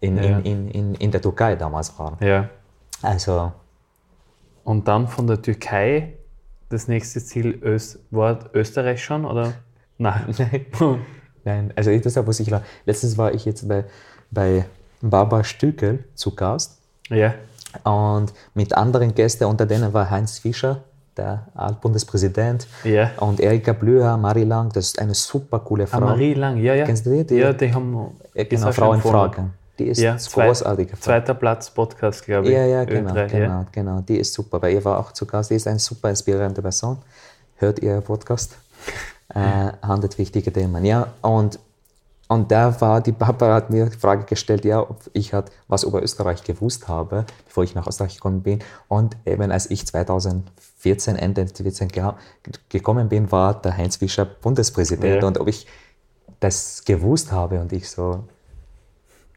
in, 0.00 0.16
Ja. 0.16 0.22
in, 0.22 0.44
in, 0.44 0.68
in, 0.68 0.94
in 0.96 1.10
der 1.12 1.22
Türkei 1.22 1.54
damals 1.56 1.96
waren. 1.98 2.16
Ja. 2.20 2.50
Also, 3.02 3.52
Und 4.64 4.86
dann 4.88 5.06
von 5.08 5.26
der 5.28 5.40
Türkei, 5.40 6.18
das 6.70 6.88
nächste 6.88 7.22
Ziel 7.22 7.60
Öst, 7.62 7.98
war 8.10 8.38
Österreich 8.54 9.04
schon, 9.04 9.24
oder? 9.26 9.52
Nein. 9.98 10.34
nein, 11.44 11.72
also 11.76 11.90
ich- 11.90 12.00
deshalb 12.02 12.26
muss 12.26 12.40
ich, 12.40 12.50
letztens 12.86 13.18
war 13.18 13.34
ich 13.34 13.44
jetzt 13.44 13.68
bei, 13.68 13.84
bei 14.30 14.64
Barbara 15.02 15.44
Stückel 15.44 16.04
zu 16.14 16.34
Gast 16.34 16.78
ja. 17.10 17.34
Und 17.84 18.32
mit 18.54 18.72
anderen 18.76 19.14
Gästen, 19.14 19.44
unter 19.44 19.66
denen 19.66 19.92
war 19.92 20.08
Heinz 20.10 20.38
Fischer, 20.38 20.82
der 21.16 21.48
Altbundespräsident, 21.54 22.66
Ja. 22.84 23.10
und 23.18 23.40
Erika 23.40 23.72
Blüher, 23.72 24.16
Marie 24.16 24.44
Lang, 24.44 24.70
das 24.72 24.86
ist 24.86 24.98
eine 25.00 25.14
super 25.14 25.58
coole 25.60 25.86
Frau. 25.88 25.98
Ah, 25.98 26.00
Marie 26.00 26.34
Lang, 26.34 26.56
ja, 26.58 26.74
ja. 26.74 26.84
Kennst 26.84 27.06
du 27.06 27.10
die? 27.10 27.26
Die- 27.26 27.34
ja, 27.36 27.52
die 27.52 27.72
haben. 27.74 28.12
Ist 28.34 28.48
genau, 28.50 28.72
Frauen 28.72 28.94
empfohlen. 28.96 29.14
fragen. 29.32 29.54
Die 29.80 29.86
ist 29.86 29.98
Ja, 29.98 30.18
Frau. 30.18 30.52
Zweiter 30.52 31.32
Platz 31.32 31.70
Podcast, 31.70 32.26
glaube 32.26 32.48
ich. 32.48 32.52
Ja, 32.52 32.66
ja, 32.66 32.84
genau, 32.84 33.14
Ö3, 33.14 33.26
genau, 33.28 33.46
ja. 33.46 33.66
genau. 33.72 34.00
Die 34.00 34.18
ist 34.18 34.34
super. 34.34 34.60
Bei 34.60 34.70
ihr 34.72 34.84
war 34.84 34.98
auch 34.98 35.12
zu 35.12 35.24
Gast. 35.24 35.50
Die 35.50 35.54
ist 35.54 35.66
eine 35.66 35.78
super 35.78 36.10
inspirierende 36.10 36.60
Person. 36.60 36.98
Hört 37.56 37.78
ihr 37.78 38.02
Podcast? 38.02 38.58
äh, 39.34 39.38
handelt 39.80 40.18
wichtige 40.18 40.52
Themen. 40.52 40.84
Ja, 40.84 41.06
und, 41.22 41.58
und 42.28 42.52
da 42.52 42.78
war 42.78 43.00
die 43.00 43.12
Papa 43.12 43.54
hat 43.54 43.70
mir 43.70 43.86
die 43.86 43.96
Frage 43.96 44.24
gestellt, 44.24 44.66
ja, 44.66 44.80
ob 44.80 45.00
ich 45.14 45.32
halt 45.32 45.50
was 45.66 45.84
über 45.84 46.02
Österreich 46.02 46.44
gewusst 46.44 46.86
habe, 46.86 47.24
bevor 47.46 47.64
ich 47.64 47.74
nach 47.74 47.86
Österreich 47.86 48.16
gekommen 48.16 48.42
bin. 48.42 48.58
Und 48.88 49.16
eben 49.24 49.50
als 49.50 49.70
ich 49.70 49.86
2014, 49.86 51.16
Ende 51.16 51.46
2014 51.46 51.88
ge 51.88 52.12
gekommen 52.68 53.08
bin, 53.08 53.32
war 53.32 53.58
der 53.58 53.78
Heinz 53.78 53.96
Fischer 53.96 54.26
Bundespräsident. 54.26 55.22
Ja. 55.22 55.26
Und 55.26 55.40
ob 55.40 55.48
ich 55.48 55.66
das 56.38 56.84
gewusst 56.84 57.32
habe 57.32 57.60
und 57.60 57.72
ich 57.72 57.88
so, 57.88 58.24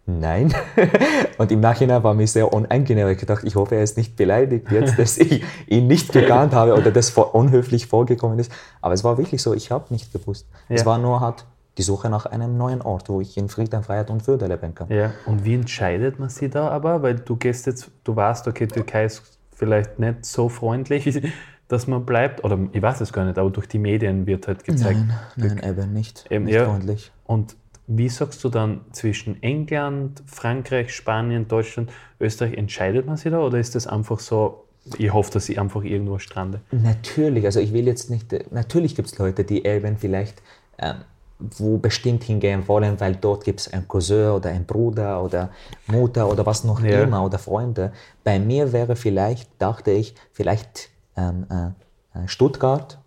Nein. 0.05 0.53
Und 1.37 1.51
im 1.51 1.61
Nachhinein 1.61 2.03
war 2.03 2.13
mir 2.13 2.27
sehr 2.27 2.51
unangenehm. 2.53 3.07
Ich 3.07 3.17
gedacht, 3.17 3.43
ich 3.45 3.55
hoffe, 3.55 3.75
er 3.75 3.83
ist 3.83 3.95
nicht 3.95 4.15
beleidigt 4.17 4.69
jetzt, 4.71 4.99
dass 4.99 5.17
ich 5.17 5.43
ihn 5.67 5.87
nicht 5.87 6.11
gekannt 6.11 6.53
habe 6.53 6.73
oder 6.75 6.91
das 6.91 7.11
unhöflich 7.11 7.87
vorgekommen 7.87 8.37
ist. 8.39 8.51
Aber 8.81 8.93
es 8.93 9.03
war 9.03 9.17
wirklich 9.17 9.41
so, 9.41 9.53
ich 9.53 9.71
habe 9.71 9.85
nicht 9.93 10.11
gewusst. 10.11 10.47
Es 10.67 10.81
Ja. 10.81 10.85
war 10.87 10.97
nur 10.97 11.21
halt 11.21 11.45
die 11.77 11.83
Suche 11.83 12.09
nach 12.09 12.25
einem 12.25 12.57
neuen 12.57 12.81
Ort, 12.81 13.09
wo 13.09 13.21
ich 13.21 13.37
in 13.37 13.49
Frieden, 13.49 13.81
Freiheit 13.81 14.09
und 14.09 14.27
Würde 14.27 14.45
leben 14.47 14.75
kann. 14.75 14.89
Ja, 14.89 15.11
und 15.25 15.43
wie 15.45 15.55
entscheidet 15.55 16.19
man 16.19 16.29
sich 16.29 16.51
da 16.51 16.67
aber? 16.67 17.01
Weil 17.01 17.15
du 17.15 17.35
gehst 17.35 17.65
jetzt, 17.65 17.89
du 18.03 18.15
weißt, 18.15 18.47
okay, 18.47 18.67
Türkei 18.67 19.05
ist 19.05 19.23
vielleicht 19.53 19.99
nicht 19.99 20.25
so 20.25 20.49
freundlich, 20.49 21.21
dass 21.69 21.87
man 21.87 22.05
bleibt. 22.05 22.43
Oder 22.43 22.59
ich 22.73 22.81
weiß 22.81 23.01
es 23.01 23.13
gar 23.13 23.25
nicht, 23.25 23.37
aber 23.37 23.49
durch 23.49 23.67
die 23.67 23.79
Medien 23.79 24.27
wird 24.27 24.47
halt 24.47 24.63
gezeigt. 24.63 24.99
Nein, 25.35 25.57
nein, 25.61 25.61
eben 25.63 25.93
nicht. 25.93 26.25
Eben, 26.29 26.45
nicht 26.45 26.55
ja. 26.55 26.65
freundlich. 26.65 27.11
Und 27.25 27.55
wie 27.97 28.10
sagst 28.10 28.43
du 28.43 28.49
dann 28.49 28.82
zwischen 28.91 29.41
England, 29.43 30.23
Frankreich, 30.25 30.93
Spanien, 30.93 31.47
Deutschland, 31.47 31.91
Österreich, 32.19 32.53
entscheidet 32.58 33.06
man 33.06 33.17
sich 33.17 33.32
da 33.32 33.39
oder 33.39 33.60
ist 33.60 33.75
das 33.75 33.88
einfach 33.88 34.19
so, 34.19 34.65
ich 34.97 35.12
hoffe, 35.13 35.32
dass 35.32 35.49
ich 35.49 35.60
einfach 35.60 35.84
irgendwo 35.84 36.19
strande? 36.19 36.62
Natürlich, 36.71 37.45
also 37.45 37.60
ich 37.60 37.73
will 37.73 37.86
jetzt 37.88 38.10
nicht, 38.10 38.34
natürlich 38.51 38.95
gibt 38.95 39.10
es 39.10 39.17
Leute, 39.17 39.43
die 39.43 39.65
eben 39.65 39.97
vielleicht 39.97 40.41
ähm, 40.79 40.95
wo 41.39 41.77
bestimmt 41.77 42.23
hingehen 42.23 42.67
wollen, 42.67 42.99
weil 42.99 43.15
dort 43.15 43.43
gibt 43.43 43.60
es 43.62 43.73
einen 43.73 43.88
Cousin 43.88 44.29
oder 44.29 44.49
einen 44.49 44.65
Bruder 44.65 45.21
oder 45.21 45.49
Mutter 45.88 46.29
oder 46.29 46.45
was 46.45 46.63
noch 46.63 46.82
Ja. 46.82 47.03
immer 47.03 47.23
oder 47.25 47.38
Freunde. 47.38 47.91
Bei 48.23 48.39
mir 48.39 48.71
wäre 48.71 48.95
vielleicht, 48.95 49.49
dachte 49.60 49.91
ich, 49.91 50.15
vielleicht 50.32 50.89
ähm, 51.17 51.45
äh, 51.49 52.27
Stuttgart, 52.27 52.99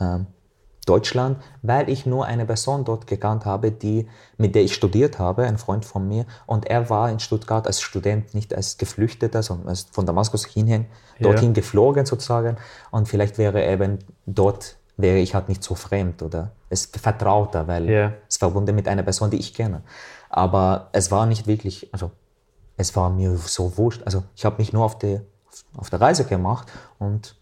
ähm, 0.00 0.26
Deutschland, 0.84 1.38
weil 1.62 1.88
ich 1.88 2.06
nur 2.06 2.26
eine 2.26 2.44
Person 2.46 2.84
dort 2.84 3.06
gekannt 3.06 3.44
habe, 3.44 3.70
die, 3.72 4.08
mit 4.36 4.54
der 4.54 4.62
ich 4.62 4.74
studiert 4.74 5.18
habe, 5.18 5.44
ein 5.44 5.58
Freund 5.58 5.84
von 5.84 6.06
mir, 6.06 6.26
und 6.46 6.66
er 6.66 6.90
war 6.90 7.10
in 7.10 7.20
Stuttgart 7.20 7.66
als 7.66 7.80
Student, 7.80 8.34
nicht 8.34 8.54
als 8.54 8.76
Geflüchteter, 8.76 9.42
sondern 9.42 9.68
als 9.68 9.86
von 9.92 10.06
Damaskus 10.06 10.44
hinhin, 10.46 10.86
Ja. 11.18 11.30
dorthin 11.30 11.54
geflogen 11.54 12.06
sozusagen. 12.06 12.56
Und 12.90 13.08
vielleicht 13.08 13.38
wäre 13.38 13.64
eben 13.66 13.98
dort, 14.26 14.76
wäre 14.96 15.18
ich 15.18 15.34
halt 15.34 15.48
nicht 15.48 15.62
so 15.64 15.74
fremd 15.74 16.22
oder 16.22 16.52
es 16.70 16.86
vertrauter, 16.86 17.66
weil 17.66 17.88
Ja. 17.88 18.12
es 18.28 18.36
verbunden 18.36 18.74
mit 18.74 18.86
einer 18.88 19.02
Person, 19.02 19.30
die 19.30 19.38
ich 19.38 19.54
kenne. 19.54 19.82
Aber 20.28 20.88
es 20.92 21.10
war 21.10 21.26
nicht 21.26 21.46
wirklich, 21.46 21.88
also 21.92 22.10
es 22.76 22.94
war 22.96 23.10
mir 23.10 23.36
so 23.36 23.78
wurscht. 23.78 24.02
Also 24.04 24.24
ich 24.34 24.44
habe 24.44 24.56
mich 24.58 24.72
nur 24.72 24.84
auf 24.84 24.98
die, 24.98 25.20
auf 25.76 25.88
der 25.90 26.00
Reise 26.00 26.24
gemacht 26.24 26.66
und 26.98 27.36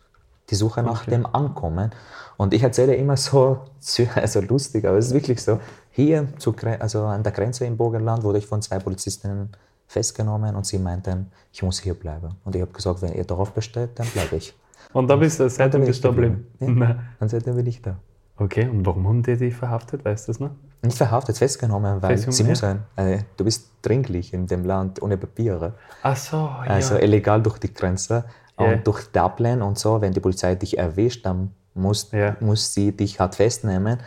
die 0.50 0.54
Suche 0.54 0.82
nach 0.82 1.04
dem 1.06 1.26
Ankommen. 1.26 1.90
Und 2.36 2.54
ich 2.54 2.62
erzähle 2.62 2.94
immer 2.96 3.16
so, 3.16 3.60
also 4.14 4.40
lustig, 4.40 4.84
aber 4.84 4.98
es 4.98 5.06
ist 5.08 5.14
wirklich 5.14 5.42
so. 5.42 5.60
Hier 5.90 6.26
zu, 6.38 6.54
also 6.78 7.04
an 7.04 7.22
der 7.22 7.32
Grenze 7.32 7.66
im 7.66 7.76
Burgenland 7.76 8.22
wurde 8.22 8.38
ich 8.38 8.46
von 8.46 8.62
zwei 8.62 8.78
Polizistinnen 8.78 9.50
festgenommen 9.86 10.56
und 10.56 10.66
sie 10.66 10.78
meinten, 10.78 11.30
ich 11.52 11.62
muss 11.62 11.78
hier 11.80 11.94
bleiben. 11.94 12.34
Und 12.44 12.56
ich 12.56 12.62
habe 12.62 12.72
gesagt, 12.72 13.02
wenn 13.02 13.12
ihr 13.12 13.24
darauf 13.24 13.52
besteht, 13.52 13.90
dann 13.98 14.06
bleibe 14.08 14.36
ich. 14.36 14.54
Und 14.92 15.08
da 15.08 15.16
bist 15.16 15.40
du, 15.40 15.48
seitdem 15.48 15.86
bist 15.86 16.04
du 16.04 16.08
da 16.08 16.14
geblieben? 16.14 16.46
Ja. 16.60 16.98
Und 17.18 17.30
seitdem 17.30 17.56
bin 17.56 17.66
ich 17.66 17.80
da. 17.80 17.96
Okay, 18.36 18.68
und 18.68 18.84
warum 18.84 19.06
haben 19.08 19.22
die 19.22 19.36
dich 19.36 19.54
verhaftet, 19.54 20.04
weißt 20.04 20.26
du 20.26 20.32
das 20.32 20.40
noch? 20.40 20.50
Nicht 20.82 20.96
verhaftet, 20.96 21.38
festgenommen, 21.38 22.02
weil 22.02 22.10
Festgenommen, 22.10 22.32
sie 22.32 22.42
ja. 22.42 22.48
muss 22.48 22.58
sein. 22.58 22.82
Also, 22.96 23.24
du 23.36 23.44
bist 23.44 23.70
dringlich 23.82 24.34
in 24.34 24.46
dem 24.46 24.64
Land 24.64 25.00
ohne 25.00 25.16
Papiere. 25.16 25.74
Ach 26.02 26.16
so, 26.16 26.36
ja. 26.36 26.64
Also 26.66 26.96
illegal 26.96 27.40
durch 27.40 27.58
die 27.58 27.72
Grenze. 27.72 28.24
Ja. 28.58 28.66
Und 28.72 28.86
durch 28.86 29.06
Dublin 29.12 29.62
und 29.62 29.78
so, 29.78 30.00
wenn 30.00 30.12
die 30.12 30.20
Polizei 30.20 30.54
dich 30.54 30.78
erwischt, 30.78 31.24
dann 31.26 31.52
muss, 31.74 32.10
Ja. 32.12 32.36
muss 32.40 32.74
sie 32.74 32.92
dich 32.92 33.18
halt 33.18 33.34
festnehmen. 33.34 33.98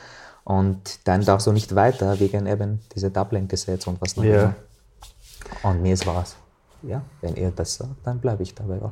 Und 0.43 1.07
dann 1.07 1.21
darfst 1.25 1.47
du 1.47 1.51
nicht 1.51 1.73
weiter 1.73 2.19
wegen 2.19 2.45
eben 2.45 2.79
dieser 2.95 3.09
Dublin-Gesetz 3.09 3.87
und 3.87 3.99
was 3.99 4.15
noch 4.15 4.23
immer. 4.23 4.55
Und 5.63 5.81
mir 5.81 5.93
ist 5.93 6.05
was. 6.05 6.35
Ja, 6.83 7.01
wenn 7.21 7.35
ihr 7.35 7.51
das 7.51 7.75
sagt, 7.75 7.95
dann 8.03 8.19
bleibe 8.19 8.43
ich 8.43 8.53
dabei 8.53 8.79
auch. 8.81 8.91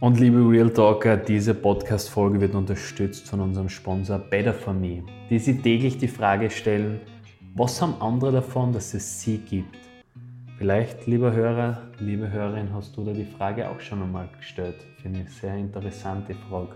Und 0.00 0.18
liebe 0.18 0.38
Real 0.38 0.70
Talker, 0.70 1.16
diese 1.16 1.54
Podcast-Folge 1.54 2.40
wird 2.40 2.54
unterstützt 2.54 3.28
von 3.28 3.40
unserem 3.40 3.68
Sponsor 3.68 4.18
Better 4.18 4.54
For 4.54 4.72
Me, 4.72 5.02
die 5.30 5.38
sich 5.38 5.60
täglich 5.62 5.98
die 5.98 6.08
Frage 6.08 6.50
stellen, 6.50 7.00
was 7.54 7.80
haben 7.82 7.94
andere 8.00 8.32
davon, 8.32 8.72
dass 8.72 8.94
es 8.94 9.20
sie 9.20 9.38
gibt? 9.38 9.76
Vielleicht, 10.58 11.06
lieber 11.06 11.32
Hörer, 11.32 11.82
liebe 12.00 12.32
Hörerin, 12.32 12.74
hast 12.74 12.96
du 12.96 13.04
da 13.04 13.12
die 13.12 13.24
Frage 13.24 13.70
auch 13.70 13.78
schon 13.78 14.02
einmal 14.02 14.28
gestellt. 14.36 14.74
Finde 15.00 15.20
ich 15.20 15.30
sehr 15.30 15.56
interessante 15.56 16.34
Frage. 16.34 16.72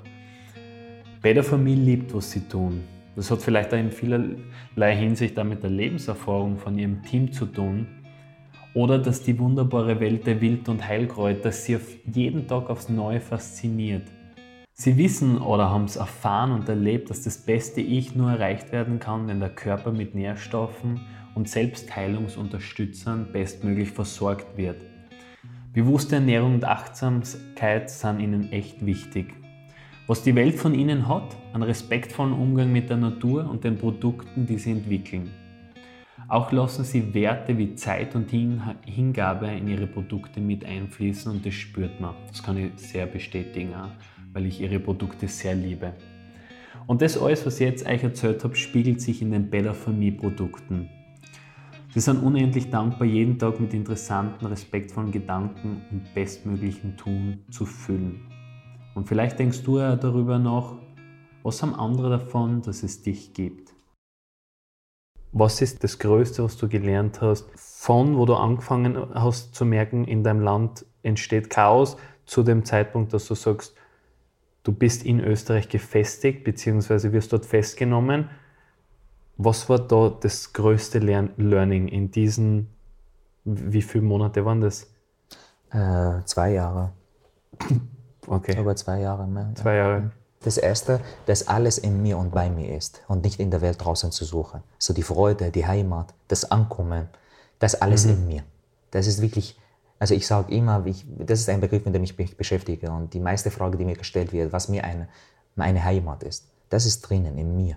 Better 1.20 1.42
For 1.42 1.58
Me 1.58 1.74
liebt, 1.74 2.14
was 2.14 2.30
sie 2.30 2.46
tun. 2.48 2.84
Das 3.16 3.28
hat 3.32 3.42
vielleicht 3.42 3.74
auch 3.74 3.78
in 3.78 3.90
vielerlei 3.90 4.94
Hinsicht 4.94 5.36
auch 5.36 5.42
mit 5.42 5.64
der 5.64 5.70
Lebenserfahrung 5.70 6.58
von 6.58 6.78
ihrem 6.78 7.02
Team 7.02 7.32
zu 7.32 7.44
tun, 7.44 7.88
oder 8.72 9.00
dass 9.00 9.24
die 9.24 9.36
wunderbare 9.36 9.98
Welt 9.98 10.28
der 10.28 10.40
Wild- 10.40 10.68
und 10.68 10.86
Heilkräuter 10.86 11.50
sie 11.50 11.76
jeden 12.06 12.46
Tag 12.46 12.70
aufs 12.70 12.88
Neue 12.88 13.20
fasziniert. 13.20 14.04
Sie 14.74 14.96
wissen 14.96 15.38
oder 15.38 15.68
haben 15.70 15.84
es 15.84 15.96
erfahren 15.96 16.50
und 16.50 16.68
erlebt, 16.68 17.10
dass 17.10 17.22
das 17.22 17.38
beste 17.38 17.82
Ich 17.82 18.14
nur 18.14 18.30
erreicht 18.30 18.72
werden 18.72 18.98
kann, 18.98 19.28
wenn 19.28 19.38
der 19.38 19.50
Körper 19.50 19.92
mit 19.92 20.14
Nährstoffen 20.14 21.00
und 21.34 21.48
Selbstheilungsunterstützern 21.48 23.32
bestmöglich 23.32 23.90
versorgt 23.90 24.56
wird. 24.56 24.80
Bewusste 25.74 26.16
Ernährung 26.16 26.54
und 26.54 26.64
Achtsamkeit 26.64 27.90
sind 27.90 28.20
ihnen 28.20 28.50
echt 28.50 28.84
wichtig. 28.84 29.34
Was 30.06 30.22
die 30.22 30.34
Welt 30.34 30.56
von 30.56 30.74
ihnen 30.74 31.06
hat, 31.06 31.36
einen 31.52 31.62
respektvollen 31.62 32.32
Umgang 32.32 32.72
mit 32.72 32.90
der 32.90 32.96
Natur 32.96 33.48
und 33.48 33.64
den 33.64 33.78
Produkten, 33.78 34.46
die 34.46 34.58
sie 34.58 34.72
entwickeln. 34.72 35.30
Auch 36.28 36.50
lassen 36.50 36.84
sie 36.84 37.14
Werte 37.14 37.56
wie 37.58 37.74
Zeit 37.74 38.14
und 38.14 38.30
Hin 38.30 38.62
Hingabe 38.86 39.48
in 39.48 39.68
ihre 39.68 39.86
Produkte 39.86 40.40
mit 40.40 40.64
einfließen 40.64 41.30
und 41.30 41.44
das 41.44 41.54
spürt 41.54 42.00
man. 42.00 42.14
Das 42.28 42.42
kann 42.42 42.56
ich 42.56 42.72
sehr 42.76 43.06
bestätigen, 43.06 43.74
auch, 43.74 43.90
weil 44.32 44.46
ich 44.46 44.60
ihre 44.60 44.80
Produkte 44.80 45.28
sehr 45.28 45.54
liebe. 45.54 45.92
Und 46.86 47.02
das 47.02 47.18
alles, 47.18 47.46
was 47.46 47.60
ich 47.60 47.66
jetzt 47.66 47.86
euch 47.86 48.02
erzählt 48.02 48.42
habe, 48.44 48.56
spiegelt 48.56 49.00
sich 49.00 49.22
in 49.22 49.30
den 49.30 49.50
For 49.74 49.92
Me 49.92 50.10
Produkten. 50.12 50.88
Sie 51.94 52.00
sind 52.00 52.22
unendlich 52.22 52.70
dankbar, 52.70 53.06
jeden 53.06 53.38
Tag 53.38 53.60
mit 53.60 53.74
interessanten, 53.74 54.46
respektvollen 54.46 55.12
Gedanken 55.12 55.82
und 55.90 56.14
bestmöglichen 56.14 56.96
Tun 56.96 57.44
zu 57.50 57.66
füllen. 57.66 58.22
Und 58.94 59.08
vielleicht 59.08 59.38
denkst 59.38 59.62
du 59.62 59.78
ja 59.78 59.96
darüber 59.96 60.38
nach, 60.38 60.76
was 61.42 61.62
haben 61.62 61.74
andere 61.74 62.10
davon, 62.10 62.62
dass 62.62 62.82
es 62.82 63.02
dich 63.02 63.34
gibt? 63.34 63.74
Was 65.32 65.60
ist 65.60 65.82
das 65.82 65.98
Größte, 65.98 66.44
was 66.44 66.56
du 66.56 66.68
gelernt 66.68 67.20
hast, 67.20 67.50
von 67.56 68.16
wo 68.16 68.26
du 68.26 68.34
angefangen 68.34 68.96
hast 69.14 69.54
zu 69.54 69.64
merken, 69.64 70.04
in 70.04 70.22
deinem 70.22 70.40
Land 70.40 70.86
entsteht 71.02 71.50
Chaos, 71.50 71.96
zu 72.26 72.42
dem 72.42 72.64
Zeitpunkt, 72.64 73.12
dass 73.12 73.26
du 73.28 73.34
sagst, 73.34 73.74
du 74.62 74.72
bist 74.72 75.04
in 75.04 75.20
Österreich 75.20 75.68
gefestigt, 75.68 76.44
beziehungsweise 76.44 77.12
wirst 77.12 77.32
dort 77.32 77.46
festgenommen. 77.46 78.30
Was 79.36 79.68
war 79.68 79.78
da 79.78 80.10
das 80.20 80.52
größte 80.52 80.98
Lern 80.98 81.30
Learning 81.36 81.88
in 81.88 82.10
diesen, 82.10 82.68
wie 83.44 83.82
viele 83.82 84.04
Monate 84.04 84.44
waren 84.44 84.60
das? 84.60 84.86
Äh, 85.70 86.22
zwei 86.24 86.52
Jahre. 86.52 86.92
Okay, 88.26 88.60
Über 88.60 88.76
zwei 88.76 89.00
Jahre 89.00 89.26
mehr. 89.26 89.48
ja. 89.48 89.54
zwei 89.54 89.76
Jahre. 89.76 90.12
Das 90.44 90.58
Erste, 90.58 91.00
dass 91.26 91.46
alles 91.46 91.78
in 91.78 92.02
mir 92.02 92.18
und 92.18 92.32
bei 92.32 92.50
mir 92.50 92.76
ist 92.76 93.02
und 93.06 93.22
nicht 93.22 93.38
in 93.38 93.50
der 93.50 93.60
Welt 93.60 93.82
draußen 93.84 94.10
zu 94.10 94.24
suchen. 94.24 94.62
So 94.76 94.92
die 94.92 95.02
Freude, 95.04 95.52
die 95.52 95.66
Heimat, 95.66 96.14
das 96.26 96.50
Ankommen, 96.50 97.08
das 97.60 97.80
alles 97.80 98.04
in 98.06 98.26
mir. 98.26 98.42
Das 98.90 99.06
ist 99.06 99.22
wirklich, 99.22 99.56
also 100.02 100.14
ich 100.16 100.26
sage 100.26 100.52
immer, 100.52 100.84
ich, 100.84 101.04
das 101.16 101.38
ist 101.38 101.48
ein 101.48 101.60
Begriff, 101.60 101.84
mit 101.84 101.94
dem 101.94 102.02
ich 102.02 102.18
mich 102.18 102.36
beschäftige 102.36 102.90
und 102.90 103.14
die 103.14 103.20
meiste 103.20 103.52
Frage, 103.52 103.78
die 103.78 103.84
mir 103.84 103.94
gestellt 103.94 104.32
wird, 104.32 104.52
was 104.52 104.68
mir 104.68 104.82
eine, 104.82 105.06
meine 105.54 105.84
Heimat 105.84 106.24
ist, 106.24 106.48
das 106.70 106.86
ist 106.86 107.02
drinnen 107.02 107.38
in 107.38 107.56
mir. 107.56 107.76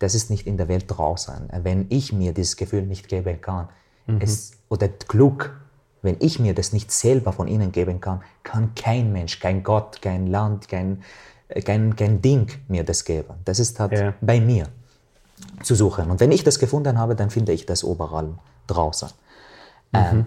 Das 0.00 0.16
ist 0.16 0.30
nicht 0.30 0.48
in 0.48 0.56
der 0.56 0.66
Welt 0.66 0.86
draußen. 0.88 1.48
Wenn 1.62 1.86
ich 1.90 2.12
mir 2.12 2.34
dieses 2.34 2.56
Gefühl 2.56 2.82
nicht 2.82 3.06
geben 3.06 3.40
kann, 3.40 3.68
es, 4.18 4.50
oder 4.68 4.88
Glück, 4.88 5.60
wenn 6.02 6.16
ich 6.18 6.40
mir 6.40 6.54
das 6.54 6.72
nicht 6.72 6.90
selber 6.90 7.32
von 7.32 7.46
innen 7.46 7.70
geben 7.70 8.00
kann, 8.00 8.22
kann 8.42 8.74
kein 8.74 9.12
Mensch, 9.12 9.38
kein 9.38 9.62
Gott, 9.62 10.02
kein 10.02 10.26
Land, 10.26 10.66
kein, 10.66 11.04
äh, 11.46 11.62
kein, 11.62 11.94
kein 11.94 12.20
Ding 12.20 12.48
mir 12.66 12.82
das 12.82 13.04
geben. 13.04 13.34
Das 13.44 13.60
ist 13.60 13.78
halt 13.78 13.92
Ja. 13.92 14.14
bei 14.20 14.40
mir 14.40 14.66
zu 15.62 15.76
suchen. 15.76 16.10
Und 16.10 16.18
wenn 16.18 16.32
ich 16.32 16.42
das 16.42 16.58
gefunden 16.58 16.98
habe, 16.98 17.14
dann 17.14 17.30
finde 17.30 17.52
ich 17.52 17.64
das 17.64 17.84
überall 17.84 18.30
draußen. 18.66 19.10
Ähm, 19.92 20.26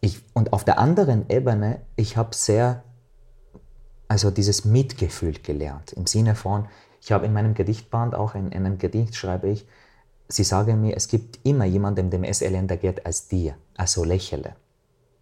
ich, 0.00 0.22
und 0.34 0.52
auf 0.52 0.64
der 0.64 0.78
anderen 0.78 1.28
Ebene, 1.28 1.80
ich 1.96 2.16
habe 2.16 2.34
sehr, 2.34 2.82
also 4.06 4.30
dieses 4.30 4.64
Mitgefühl 4.64 5.34
gelernt. 5.34 5.92
Im 5.92 6.06
Sinne 6.06 6.34
von, 6.34 6.68
ich 7.00 7.12
habe 7.12 7.26
in 7.26 7.32
meinem 7.32 7.54
Gedichtband, 7.54 8.14
auch 8.14 8.34
in, 8.34 8.52
in 8.52 8.64
einem 8.64 8.78
Gedicht 8.78 9.16
schreibe 9.16 9.48
ich, 9.48 9.66
sie 10.28 10.44
sagen 10.44 10.80
mir, 10.80 10.96
es 10.96 11.08
gibt 11.08 11.40
immer 11.44 11.64
jemanden, 11.64 12.10
dem 12.10 12.24
es 12.24 12.42
elender 12.42 12.76
geht 12.76 13.04
als 13.06 13.28
dir. 13.28 13.54
Also 13.76 14.04
lächele. 14.04 14.54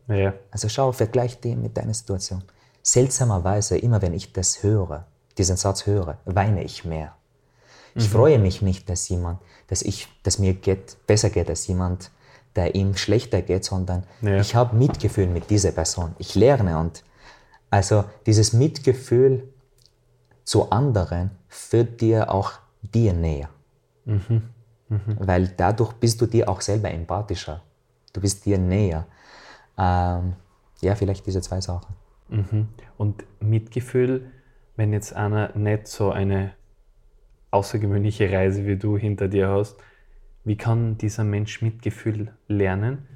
Ja, 0.08 0.34
Also 0.50 0.68
schau, 0.68 0.92
vergleich 0.92 1.40
die 1.40 1.56
mit 1.56 1.76
deiner 1.76 1.94
Situation. 1.94 2.44
Seltsamerweise, 2.82 3.76
immer 3.78 4.02
wenn 4.02 4.14
ich 4.14 4.32
das 4.32 4.62
höre, 4.62 5.06
diesen 5.36 5.56
Satz 5.56 5.86
höre, 5.86 6.18
weine 6.24 6.62
ich 6.62 6.84
mehr. 6.84 7.16
Ich 7.94 8.10
freue 8.10 8.38
mich 8.38 8.60
nicht, 8.60 8.90
dass 8.90 9.08
jemand, 9.08 9.40
dass 9.68 9.80
ich, 9.80 10.08
dass 10.22 10.38
mir 10.38 10.52
geht, 10.52 10.98
besser 11.06 11.30
geht 11.30 11.48
als 11.48 11.66
jemand, 11.66 12.10
der 12.56 12.74
ihm 12.74 12.96
schlechter 12.96 13.42
geht, 13.42 13.64
sondern 13.64 14.04
Ja. 14.22 14.36
ich 14.40 14.54
habe 14.54 14.76
Mitgefühl 14.76 15.26
mit 15.26 15.50
dieser 15.50 15.72
Person. 15.72 16.14
Ich 16.18 16.34
lerne 16.34 16.78
und 16.78 17.04
also 17.70 18.04
dieses 18.26 18.52
Mitgefühl 18.52 19.48
zu 20.44 20.70
anderen 20.70 21.30
führt 21.48 22.00
dir 22.00 22.32
auch 22.32 22.52
dir 22.82 23.12
näher. 23.12 23.48
Weil 25.18 25.48
dadurch 25.56 25.92
bist 25.94 26.20
du 26.20 26.26
dir 26.26 26.48
auch 26.48 26.60
selber 26.60 26.90
empathischer. 26.90 27.62
Du 28.12 28.20
bist 28.20 28.46
dir 28.46 28.56
näher. 28.58 29.06
Ähm, 29.76 30.34
ja, 30.80 30.94
vielleicht 30.94 31.26
diese 31.26 31.40
zwei 31.40 31.60
Sachen. 31.60 31.94
Mhm. 32.28 32.68
Und 32.96 33.24
Mitgefühl, 33.40 34.30
wenn 34.76 34.92
jetzt 34.92 35.12
einer 35.14 35.56
nicht 35.56 35.88
so 35.88 36.10
eine 36.12 36.52
außergewöhnliche 37.50 38.30
Reise 38.30 38.64
wie 38.66 38.76
du 38.76 38.96
hinter 38.96 39.28
dir 39.28 39.48
hast, 39.48 39.76
wie 40.46 40.56
kann 40.56 40.96
dieser 40.96 41.24
Mensch 41.24 41.61
Mitgefühl 41.61 42.32
lernen? 42.48 43.06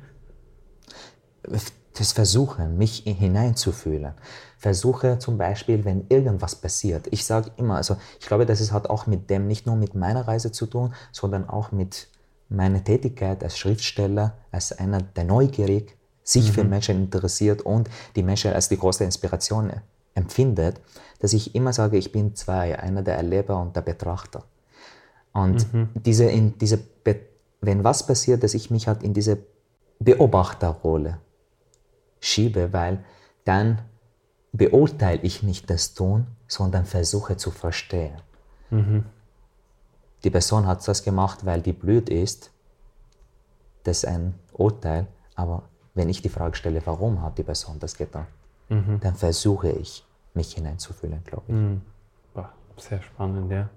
das 1.99 2.13
Versuchen, 2.13 2.79
mich 2.79 3.03
hineinzufühlen. 3.05 4.15
Versuche 4.59 5.19
zum 5.19 5.39
Beispiel, 5.39 5.85
wenn 5.85 6.07
irgendwas 6.09 6.55
passiert. 6.55 7.07
Ich 7.11 7.25
sage 7.25 7.51
immer, 7.57 7.77
also 7.77 7.97
ich 8.19 8.27
glaube, 8.27 8.47
das 8.47 8.61
ist, 8.61 8.73
hat 8.73 8.89
auch 8.89 9.07
mit 9.07 9.29
dem, 9.29 9.47
nicht 9.47 9.67
nur 9.67 9.77
mit 9.77 9.95
meiner 9.95 10.27
Reise 10.27 10.51
zu 10.51 10.67
tun, 10.67 10.95
sondern 11.13 11.49
auch 11.49 11.73
mit 11.73 12.09
meiner 12.49 12.83
Tätigkeit 12.83 13.43
als 13.45 13.59
Schriftsteller, 13.59 14.35
als 14.51 14.73
einer, 14.73 15.03
der 15.03 15.25
neugierig 15.25 15.97
sich 16.23 16.53
für 16.53 16.65
Menschen 16.65 16.97
interessiert 17.05 17.63
und 17.63 17.91
die 18.17 18.23
Menschen 18.23 18.53
als 18.53 18.69
die 18.69 18.79
große 18.79 19.05
Inspiration 19.05 19.73
empfindet, 20.15 20.81
dass 21.21 21.33
ich 21.33 21.55
immer 21.55 21.73
sage, 21.73 21.97
ich 21.97 22.13
bin 22.13 22.35
zwei, 22.35 22.79
einer 22.79 23.03
der 23.03 23.17
Erleber 23.17 23.61
und 23.61 23.77
der 23.77 23.83
Betrachter. 23.83 24.45
Und 25.33 25.67
diese, 25.95 26.25
in 26.25 26.59
diese, 26.59 26.81
wenn 27.61 27.85
was 27.85 28.07
passiert, 28.07 28.43
dass 28.43 28.55
ich 28.55 28.71
mich 28.71 28.89
halt 28.89 29.03
in 29.03 29.15
diese 29.15 29.39
Beobachterrolle 29.99 31.19
schiebe, 32.21 32.73
weil 32.73 33.05
dann 33.45 33.83
beurteile 34.53 35.21
ich 35.23 35.43
nicht 35.43 35.71
das 35.71 35.95
Tun, 35.95 36.27
sondern 36.49 36.85
versuche 36.85 37.37
zu 37.37 37.51
verstehen. 37.51 38.21
Die 40.25 40.31
Person 40.31 40.67
hat 40.67 40.87
das 40.87 41.03
gemacht, 41.05 41.47
weil 41.47 41.63
die 41.63 41.73
blöd 41.73 42.09
ist. 42.09 42.51
Das 43.85 43.99
ist 43.99 44.07
ein 44.07 44.35
Urteil. 44.53 45.07
Aber 45.35 45.63
wenn 45.95 46.09
ich 46.09 46.23
die 46.23 46.29
Frage 46.29 46.57
stelle, 46.57 46.83
warum 46.85 47.23
hat 47.23 47.39
die 47.39 47.43
Person 47.43 47.79
das 47.79 47.97
getan, 47.97 48.27
dann 48.69 49.15
versuche 49.15 49.71
ich, 49.71 50.05
mich 50.35 50.55
hineinzufühlen, 50.55 51.23
glaube 51.25 51.45
ich. 51.49 51.55
Boah, 52.35 52.53
sehr 52.77 53.03
spannend, 53.03 53.51
ja. 53.51 53.69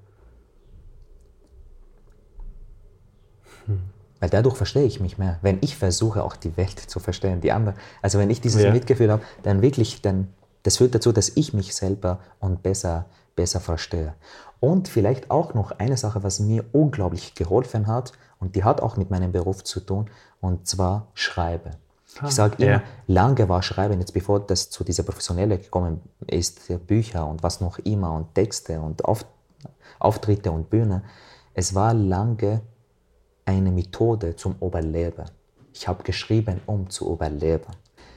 Weil 4.20 4.30
dadurch 4.30 4.56
verstehe 4.56 4.86
ich 4.86 5.00
mich 5.00 5.18
mehr. 5.18 5.38
Wenn 5.42 5.58
ich 5.62 5.76
versuche, 5.76 6.24
auch 6.24 6.36
die 6.38 6.56
Welt 6.56 6.80
zu 6.80 7.00
verstehen, 7.00 7.42
die 7.42 7.52
anderen. 7.52 7.78
Also 8.02 8.20
wenn 8.20 8.30
ich 8.30 8.40
dieses 8.40 8.64
Ja. 8.64 8.72
Mitgefühl 8.72 9.12
habe, 9.12 9.22
dann 9.44 9.62
wirklich, 9.62 10.02
dann 10.02 10.30
Das 10.64 10.78
führt 10.78 10.96
dazu, 10.96 11.12
dass 11.12 11.30
ich 11.36 11.54
mich 11.54 11.76
selber 11.76 12.20
und 12.40 12.64
besser, 12.64 13.06
besser 13.36 13.60
verstehe. 13.60 14.14
Und 14.62 14.88
vielleicht 14.88 15.30
auch 15.30 15.54
noch 15.54 15.72
eine 15.78 15.98
Sache, 15.98 16.24
was 16.24 16.40
mir 16.40 16.64
unglaublich 16.72 17.36
geholfen 17.36 17.88
hat, 17.88 18.14
und 18.40 18.56
die 18.56 18.64
hat 18.64 18.80
auch 18.82 18.96
mit 18.96 19.12
meinem 19.12 19.34
Beruf 19.34 19.66
zu 19.66 19.82
tun, 19.82 20.10
und 20.40 20.66
zwar 20.68 21.08
Schreiben. 21.16 21.72
Ah, 22.20 22.28
ich 22.28 22.36
sage 22.36 22.56
immer, 22.60 22.72
ja. 22.72 22.84
lange 23.08 23.50
war 23.50 23.62
Schreiben, 23.62 24.00
jetzt 24.00 24.14
bevor 24.14 24.40
das 24.40 24.70
zu 24.70 24.86
dieser 24.86 25.04
Professionelle 25.04 25.58
gekommen 25.58 26.00
ist, 26.28 26.62
Bücher 26.88 27.28
und 27.28 27.44
was 27.44 27.60
noch 27.60 27.78
immer 27.80 28.14
und 28.14 28.34
Texte 28.34 28.80
und 28.80 29.04
Auf, 29.04 29.26
Auftritte 30.00 30.50
und 30.52 30.70
Bühne, 30.70 31.04
es 31.54 31.76
war 31.76 31.94
lange 31.94 32.62
eine 33.46 33.72
Methode 33.72 34.36
zum 34.36 34.56
Überleben. 34.62 35.26
Ich 35.74 35.88
habe 35.88 36.04
geschrieben, 36.04 36.62
um 36.66 36.90
zu 36.90 37.12
überleben. 37.12 37.72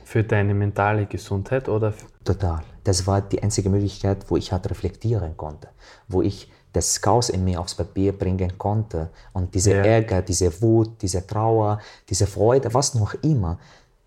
Für 0.04 0.22
deine 0.22 0.54
mentale 0.54 1.06
Gesundheit 1.06 1.68
oder? 1.68 1.92
Total. 2.24 2.62
Das 2.84 3.06
war 3.06 3.20
die 3.20 3.42
einzige 3.42 3.68
Möglichkeit, 3.68 4.24
wo 4.28 4.36
ich 4.36 4.52
halt 4.52 4.70
reflektieren 4.70 5.36
konnte, 5.36 5.68
wo 6.06 6.22
ich 6.22 6.50
das 6.72 7.00
Chaos 7.00 7.30
in 7.30 7.42
mir 7.42 7.58
aufs 7.58 7.74
Papier 7.74 8.12
bringen 8.12 8.58
konnte 8.58 9.08
und 9.32 9.54
diese 9.54 9.72
ja. 9.72 9.82
Ärger, 9.82 10.22
diese 10.22 10.60
Wut, 10.60 11.00
diese 11.00 11.26
Trauer, 11.26 11.80
diese 12.08 12.26
Freude, 12.26 12.72
was 12.74 12.94
noch 12.94 13.14
immer, 13.22 13.58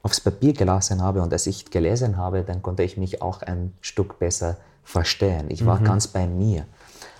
aufs 0.03 0.21
Papier 0.21 0.53
gelassen 0.53 1.01
habe 1.01 1.21
und 1.21 1.33
als 1.33 1.47
ich 1.47 1.65
gelesen 1.65 2.15
habe, 2.15 2.43
dann 2.43 2.61
konnte 2.61 2.83
ich 2.83 2.95
mich 2.95 3.21
auch 3.21 3.41
ein 3.41 3.73
Stück 3.81 4.19
besser 4.19 4.57
verstehen. 4.83 5.47
Ich 5.49 5.65
war 5.65 5.79
mhm. 5.79 5.83
ganz 5.83 6.07
bei 6.07 6.27
mir. 6.27 6.65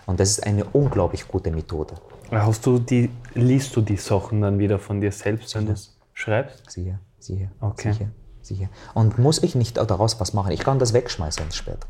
Und 0.05 0.19
das 0.19 0.29
ist 0.29 0.45
eine 0.45 0.63
unglaublich 0.65 1.27
gute 1.27 1.51
Methode. 1.51 1.95
Hast 2.31 2.65
du 2.65 2.79
die, 2.79 3.09
liest 3.33 3.75
du 3.75 3.81
die 3.81 3.97
Sachen 3.97 4.41
dann 4.41 4.59
wieder 4.59 4.79
von 4.79 5.01
dir 5.01 5.11
selbst, 5.11 5.55
wenn 5.55 5.65
du 5.65 5.73
es 5.73 5.97
schreibst? 6.13 6.69
Sicher, 6.69 6.99
sicher. 7.19 7.49
Okay. 7.59 7.93
Sicher, 7.93 8.09
sicher. 8.41 8.69
Und 8.93 9.17
muss 9.17 9.41
ich 9.41 9.55
nicht 9.55 9.77
daraus 9.77 10.19
was 10.19 10.33
machen? 10.33 10.51
Ich 10.51 10.59
kann 10.59 10.79
das 10.79 10.93
wegschmeißen 10.93 11.51
später. 11.51 11.87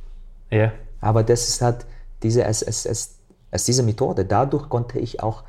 Ja. 0.49 0.71
Aber 1.01 1.23
das 1.23 1.47
ist 1.47 1.61
halt 1.61 1.85
diese, 2.23 2.43
es, 2.43 2.61
es, 2.61 2.85
es, 2.85 3.19
es 3.51 3.63
diese 3.65 3.83
Methode. 3.83 4.25
Dadurch 4.25 4.69
konnte 4.69 4.99
ich 4.99 5.21
auch 5.21 5.43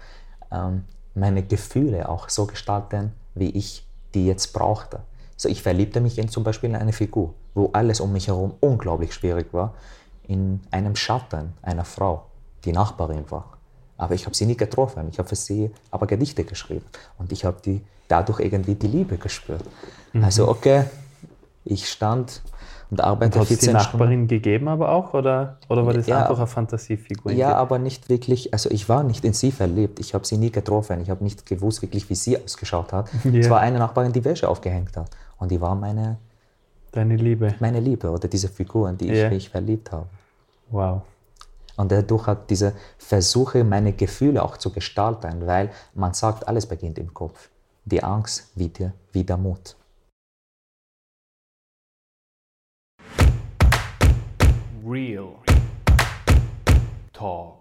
ähm, 0.50 0.84
meine 1.14 1.42
Gefühle 1.42 2.08
auch 2.08 2.28
so 2.28 2.46
gestalten, 2.46 3.12
wie 3.34 3.50
ich 3.50 3.86
die 4.14 4.26
jetzt 4.26 4.52
brauchte. 4.52 5.00
So, 5.36 5.48
ich 5.48 5.62
verliebte 5.62 6.00
mich 6.00 6.18
in 6.18 6.28
zum 6.28 6.44
Beispiel 6.44 6.70
in 6.70 6.76
eine 6.76 6.92
Figur, 6.92 7.34
wo 7.54 7.70
alles 7.72 8.00
um 8.00 8.12
mich 8.12 8.28
herum 8.28 8.54
unglaublich 8.60 9.14
schwierig 9.14 9.52
war, 9.52 9.74
in 10.26 10.60
einem 10.70 10.96
Schatten 10.96 11.54
einer 11.62 11.84
Frau, 11.84 12.26
die 12.64 12.72
Nachbarin 12.72 13.30
war. 13.30 13.59
Aber 14.00 14.14
ich 14.14 14.24
habe 14.24 14.34
sie 14.34 14.46
nie 14.46 14.56
getroffen. 14.56 15.08
Ich 15.10 15.18
habe 15.18 15.28
für 15.28 15.36
sie 15.36 15.70
aber 15.90 16.06
Gedichte 16.06 16.44
geschrieben. 16.44 16.86
Und 17.18 17.32
ich 17.32 17.44
habe 17.44 17.58
die 17.62 17.82
dadurch 18.08 18.40
irgendwie 18.40 18.74
die 18.74 18.86
Liebe 18.86 19.18
gespürt. 19.18 19.62
Mhm. 20.14 20.24
Also 20.24 20.48
okay, 20.48 20.84
ich 21.66 21.86
stand 21.86 22.40
und 22.90 23.02
arbeite 23.02 23.38
und 23.38 23.44
14 23.44 23.56
Stunden. 23.56 23.76
Hat 23.76 23.82
es 23.82 23.90
die 23.90 23.92
Nachbarin 23.92 24.12
Stunden. 24.12 24.28
gegeben 24.28 24.68
aber 24.68 24.90
auch? 24.90 25.12
Oder, 25.12 25.58
oder 25.68 25.84
war 25.84 25.92
das 25.92 26.06
ja, 26.06 26.22
einfach 26.22 26.38
eine 26.38 26.46
Fantasiefigur? 26.46 27.30
Ja, 27.32 27.54
aber 27.54 27.78
nicht 27.78 28.08
wirklich, 28.08 28.54
also 28.54 28.70
ich 28.70 28.88
war 28.88 29.04
nicht 29.04 29.22
in 29.22 29.34
sie 29.34 29.52
verliebt. 29.52 30.00
Ich 30.00 30.14
habe 30.14 30.26
sie 30.26 30.38
nie 30.38 30.50
getroffen. 30.50 31.02
Ich 31.02 31.10
habe 31.10 31.22
nicht 31.22 31.44
gewusst 31.44 31.82
wirklich, 31.82 32.08
wie 32.08 32.14
sie 32.14 32.42
ausgeschaut 32.42 32.94
hat. 32.94 33.10
Yeah. 33.24 33.40
Es 33.40 33.50
war 33.50 33.60
eine 33.60 33.78
Nachbarin, 33.78 34.12
die 34.12 34.24
Wäsche 34.24 34.48
aufgehängt 34.48 34.96
hat. 34.96 35.10
Und 35.38 35.50
die 35.50 35.60
war 35.60 35.74
meine... 35.74 36.16
Deine 36.90 37.16
Liebe. 37.16 37.54
Meine 37.60 37.78
Liebe 37.78 38.10
oder 38.10 38.26
diese 38.26 38.48
Figur, 38.48 38.88
in 38.88 38.96
die 38.96 39.08
yeah. 39.08 39.26
ich 39.26 39.32
mich 39.32 39.50
verliebt 39.50 39.92
habe. 39.92 40.06
Wow. 40.70 41.02
Und 41.76 41.92
dadurch 41.92 42.26
hat 42.26 42.50
diese 42.50 42.74
Versuche, 42.98 43.64
meine 43.64 43.92
Gefühle 43.92 44.42
auch 44.42 44.56
zu 44.56 44.72
gestalten, 44.72 45.46
weil 45.46 45.70
man 45.94 46.14
sagt, 46.14 46.46
alles 46.48 46.66
beginnt 46.66 46.98
im 46.98 47.14
Kopf. 47.14 47.48
Die 47.84 48.02
Angst 48.02 48.50
wie 48.54 48.68
der, 48.68 48.92
wie 49.12 49.24
der 49.24 49.36
Mut. 49.36 49.76
Real 54.84 55.34
Talk. 57.12 57.59